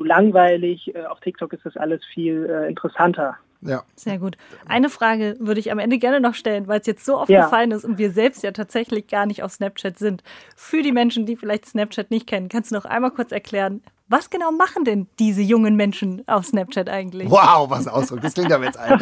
[0.00, 0.94] zu langweilig.
[0.94, 3.36] Äh, auf TikTok ist das alles viel äh, interessanter.
[3.62, 3.82] Ja.
[3.94, 4.38] Sehr gut.
[4.66, 7.44] Eine Frage würde ich am Ende gerne noch stellen, weil es jetzt so oft ja.
[7.44, 10.22] gefallen ist und wir selbst ja tatsächlich gar nicht auf Snapchat sind.
[10.56, 14.28] Für die Menschen, die vielleicht Snapchat nicht kennen, kannst du noch einmal kurz erklären, was
[14.28, 17.30] genau machen denn diese jungen Menschen auf Snapchat eigentlich?
[17.30, 18.20] Wow, was ein Ausdruck.
[18.20, 18.98] Das klingt aber jetzt ein.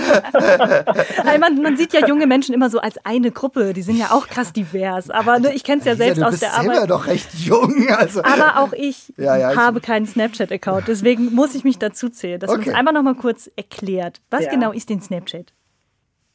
[1.40, 3.72] man, man, sieht ja junge Menschen immer so als eine Gruppe.
[3.72, 5.08] Die sind ja auch krass divers.
[5.08, 6.74] Aber ne, ich kenne es ja selbst ja, aus der Arbeit.
[6.74, 7.88] Ich bin doch recht jung.
[7.88, 8.22] Also.
[8.22, 10.88] Aber auch ich ja, ja, habe ich keinen Snapchat-Account.
[10.88, 12.38] Deswegen muss ich mich dazu zählen.
[12.38, 12.58] Dass okay.
[12.58, 14.20] man uns einfach noch mal kurz erklärt.
[14.28, 15.54] Was genau ist denn Snapchat?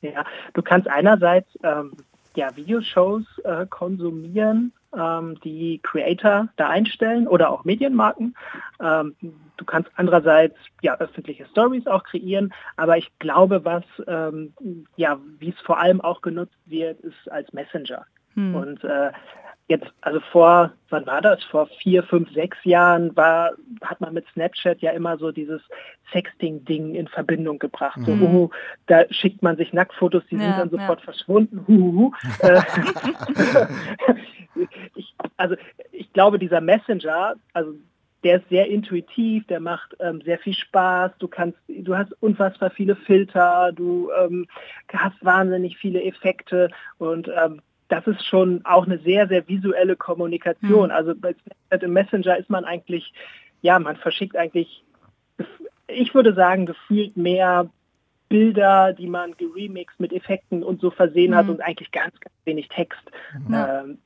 [0.01, 1.91] Ja, du kannst einerseits ähm,
[2.35, 4.73] ja, Videoshows äh, konsumieren
[5.43, 8.35] die Creator da einstellen oder auch Medienmarken.
[8.79, 9.15] Ähm,
[9.57, 14.53] du kannst andererseits ja öffentliche Stories auch kreieren, aber ich glaube, was ähm,
[14.95, 18.05] ja, wie es vor allem auch genutzt wird, ist als Messenger.
[18.35, 18.55] Hm.
[18.55, 19.11] Und äh,
[19.67, 21.43] jetzt, also vor, wann war das?
[21.45, 23.51] Vor vier, fünf, sechs Jahren war,
[23.81, 25.61] hat man mit Snapchat ja immer so dieses
[26.11, 27.97] Sexting-Ding in Verbindung gebracht.
[27.97, 28.05] Mhm.
[28.05, 28.49] So, uh,
[28.87, 31.05] da schickt man sich Nacktfotos, die ja, sind dann sofort ja.
[31.05, 31.65] verschwunden.
[31.67, 32.11] Uh, uh.
[34.95, 35.55] ich, also
[35.91, 37.73] ich glaube, dieser Messenger, also
[38.23, 42.69] der ist sehr intuitiv, der macht ähm, sehr viel Spaß, du kannst, du hast unfassbar
[42.69, 44.47] viele Filter, du ähm,
[44.91, 50.89] hast wahnsinnig viele Effekte und ähm, das ist schon auch eine sehr, sehr visuelle Kommunikation.
[50.89, 50.95] Mhm.
[50.95, 53.13] Also bei Snapchat im Messenger ist man eigentlich,
[53.61, 54.83] ja, man verschickt eigentlich,
[55.87, 57.69] ich würde sagen, gefühlt mehr
[58.29, 61.35] Bilder, die man geremixed mit Effekten und so versehen mhm.
[61.35, 63.03] hat und eigentlich ganz, ganz wenig Text.
[63.47, 63.53] Mhm.
[63.53, 63.97] Ähm,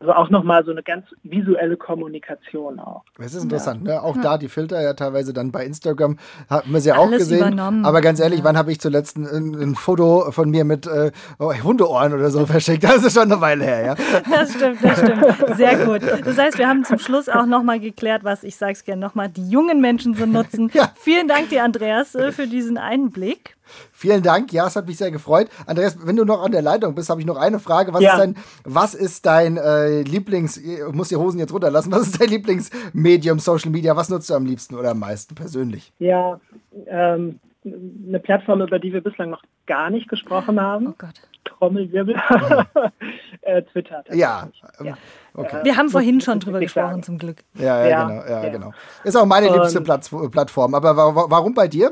[0.00, 3.04] also auch nochmal so eine ganz visuelle Kommunikation auch.
[3.18, 3.94] Das ist interessant, ja.
[3.94, 4.02] ne?
[4.02, 4.22] Auch ja.
[4.22, 6.18] da die Filter ja teilweise dann bei Instagram
[6.48, 7.38] hat man sie ja auch gesehen.
[7.38, 7.84] Übernommen.
[7.84, 8.44] Aber ganz ehrlich, ja.
[8.44, 12.46] wann habe ich zuletzt ein, ein, Foto von mir mit äh, oh, Hundeohren oder so
[12.46, 12.84] verschickt?
[12.84, 13.94] Das ist schon eine Weile her, ja.
[14.30, 15.56] Das stimmt, das stimmt.
[15.56, 16.02] Sehr gut.
[16.02, 19.28] Das heißt, wir haben zum Schluss auch nochmal geklärt, was ich sage es gerne nochmal,
[19.28, 20.70] die jungen Menschen so nutzen.
[20.74, 20.90] ja.
[20.96, 23.56] Vielen Dank dir, Andreas, äh, für diesen Einblick.
[23.92, 24.52] Vielen Dank.
[24.52, 25.48] Ja, es hat mich sehr gefreut.
[25.66, 27.92] Andreas, wenn du noch an der Leitung bist, habe ich noch eine Frage.
[27.92, 28.12] Was ja.
[28.12, 32.20] ist dein, was ist dein äh, Lieblings, ich muss die Hosen jetzt runterlassen, was ist
[32.20, 33.96] dein Lieblingsmedium Social Media?
[33.96, 35.92] Was nutzt du am liebsten oder am meisten persönlich?
[35.98, 36.40] Ja,
[36.86, 40.88] ähm, eine Plattform, über die wir bislang noch gar nicht gesprochen haben.
[40.88, 41.14] Oh Gott.
[41.44, 42.14] Trommelwirbel.
[43.42, 44.02] äh, Twitter.
[44.12, 44.48] Ja.
[44.82, 44.96] ja.
[45.34, 45.60] Okay.
[45.62, 47.02] Wir haben vorhin schon drüber gesprochen, sagen.
[47.02, 47.44] zum Glück.
[47.54, 48.72] Ja, ja, ja, genau, ja, genau.
[49.02, 50.74] Ist auch meine liebste Plattform.
[50.74, 51.90] Aber warum bei dir?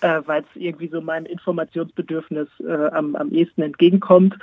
[0.00, 4.36] Äh, weil es irgendwie so meinem Informationsbedürfnis äh, am, am ehesten entgegenkommt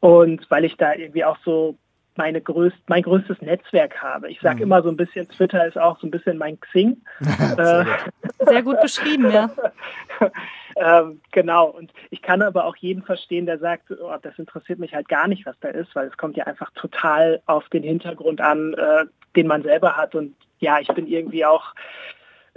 [0.00, 1.76] und weil ich da irgendwie auch so
[2.16, 4.30] meine größt, mein größtes Netzwerk habe.
[4.30, 4.62] Ich sage mhm.
[4.62, 7.00] immer so ein bisschen, Twitter ist auch so ein bisschen mein Xing.
[7.56, 7.86] Sehr,
[8.38, 9.50] Sehr gut beschrieben, ja.
[10.76, 14.94] ähm, genau, und ich kann aber auch jeden verstehen, der sagt, oh, das interessiert mich
[14.94, 18.40] halt gar nicht, was da ist, weil es kommt ja einfach total auf den Hintergrund
[18.40, 20.14] an, äh, den man selber hat.
[20.14, 21.74] Und ja, ich bin irgendwie auch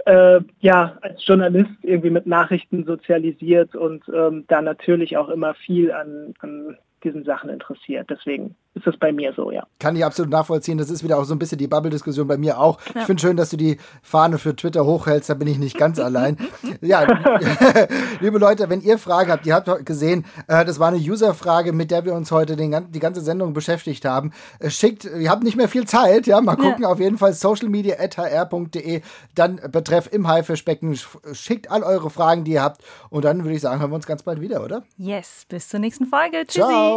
[0.06, 5.92] äh, ja, als Journalist irgendwie mit Nachrichten sozialisiert und ähm, da natürlich auch immer viel
[5.92, 8.10] an, an diesen Sachen interessiert.
[8.10, 9.66] Deswegen ist das bei mir so, ja.
[9.78, 10.76] Kann ich absolut nachvollziehen.
[10.76, 12.78] Das ist wieder auch so ein bisschen die Bubble-Diskussion bei mir auch.
[12.94, 13.00] Ja.
[13.00, 15.98] Ich finde schön, dass du die Fahne für Twitter hochhältst, da bin ich nicht ganz
[16.06, 16.36] allein.
[16.80, 17.06] Ja,
[18.20, 21.90] liebe Leute, wenn ihr Fragen habt, ihr habt gesehen, äh, das war eine User-Frage, mit
[21.90, 24.32] der wir uns heute den, die ganze Sendung beschäftigt haben.
[24.58, 26.88] Äh, schickt, ihr habt nicht mehr viel Zeit, ja, mal gucken, ja.
[26.88, 29.02] auf jeden Fall socialmedia.hr.de,
[29.34, 30.98] dann betreff im Haifischbecken,
[31.32, 34.06] schickt all eure Fragen, die ihr habt und dann würde ich sagen, hören wir uns
[34.06, 34.82] ganz bald wieder, oder?
[34.98, 36.44] Yes, bis zur nächsten Folge.
[36.46, 36.68] Tschüssi.
[36.68, 36.95] Ciao.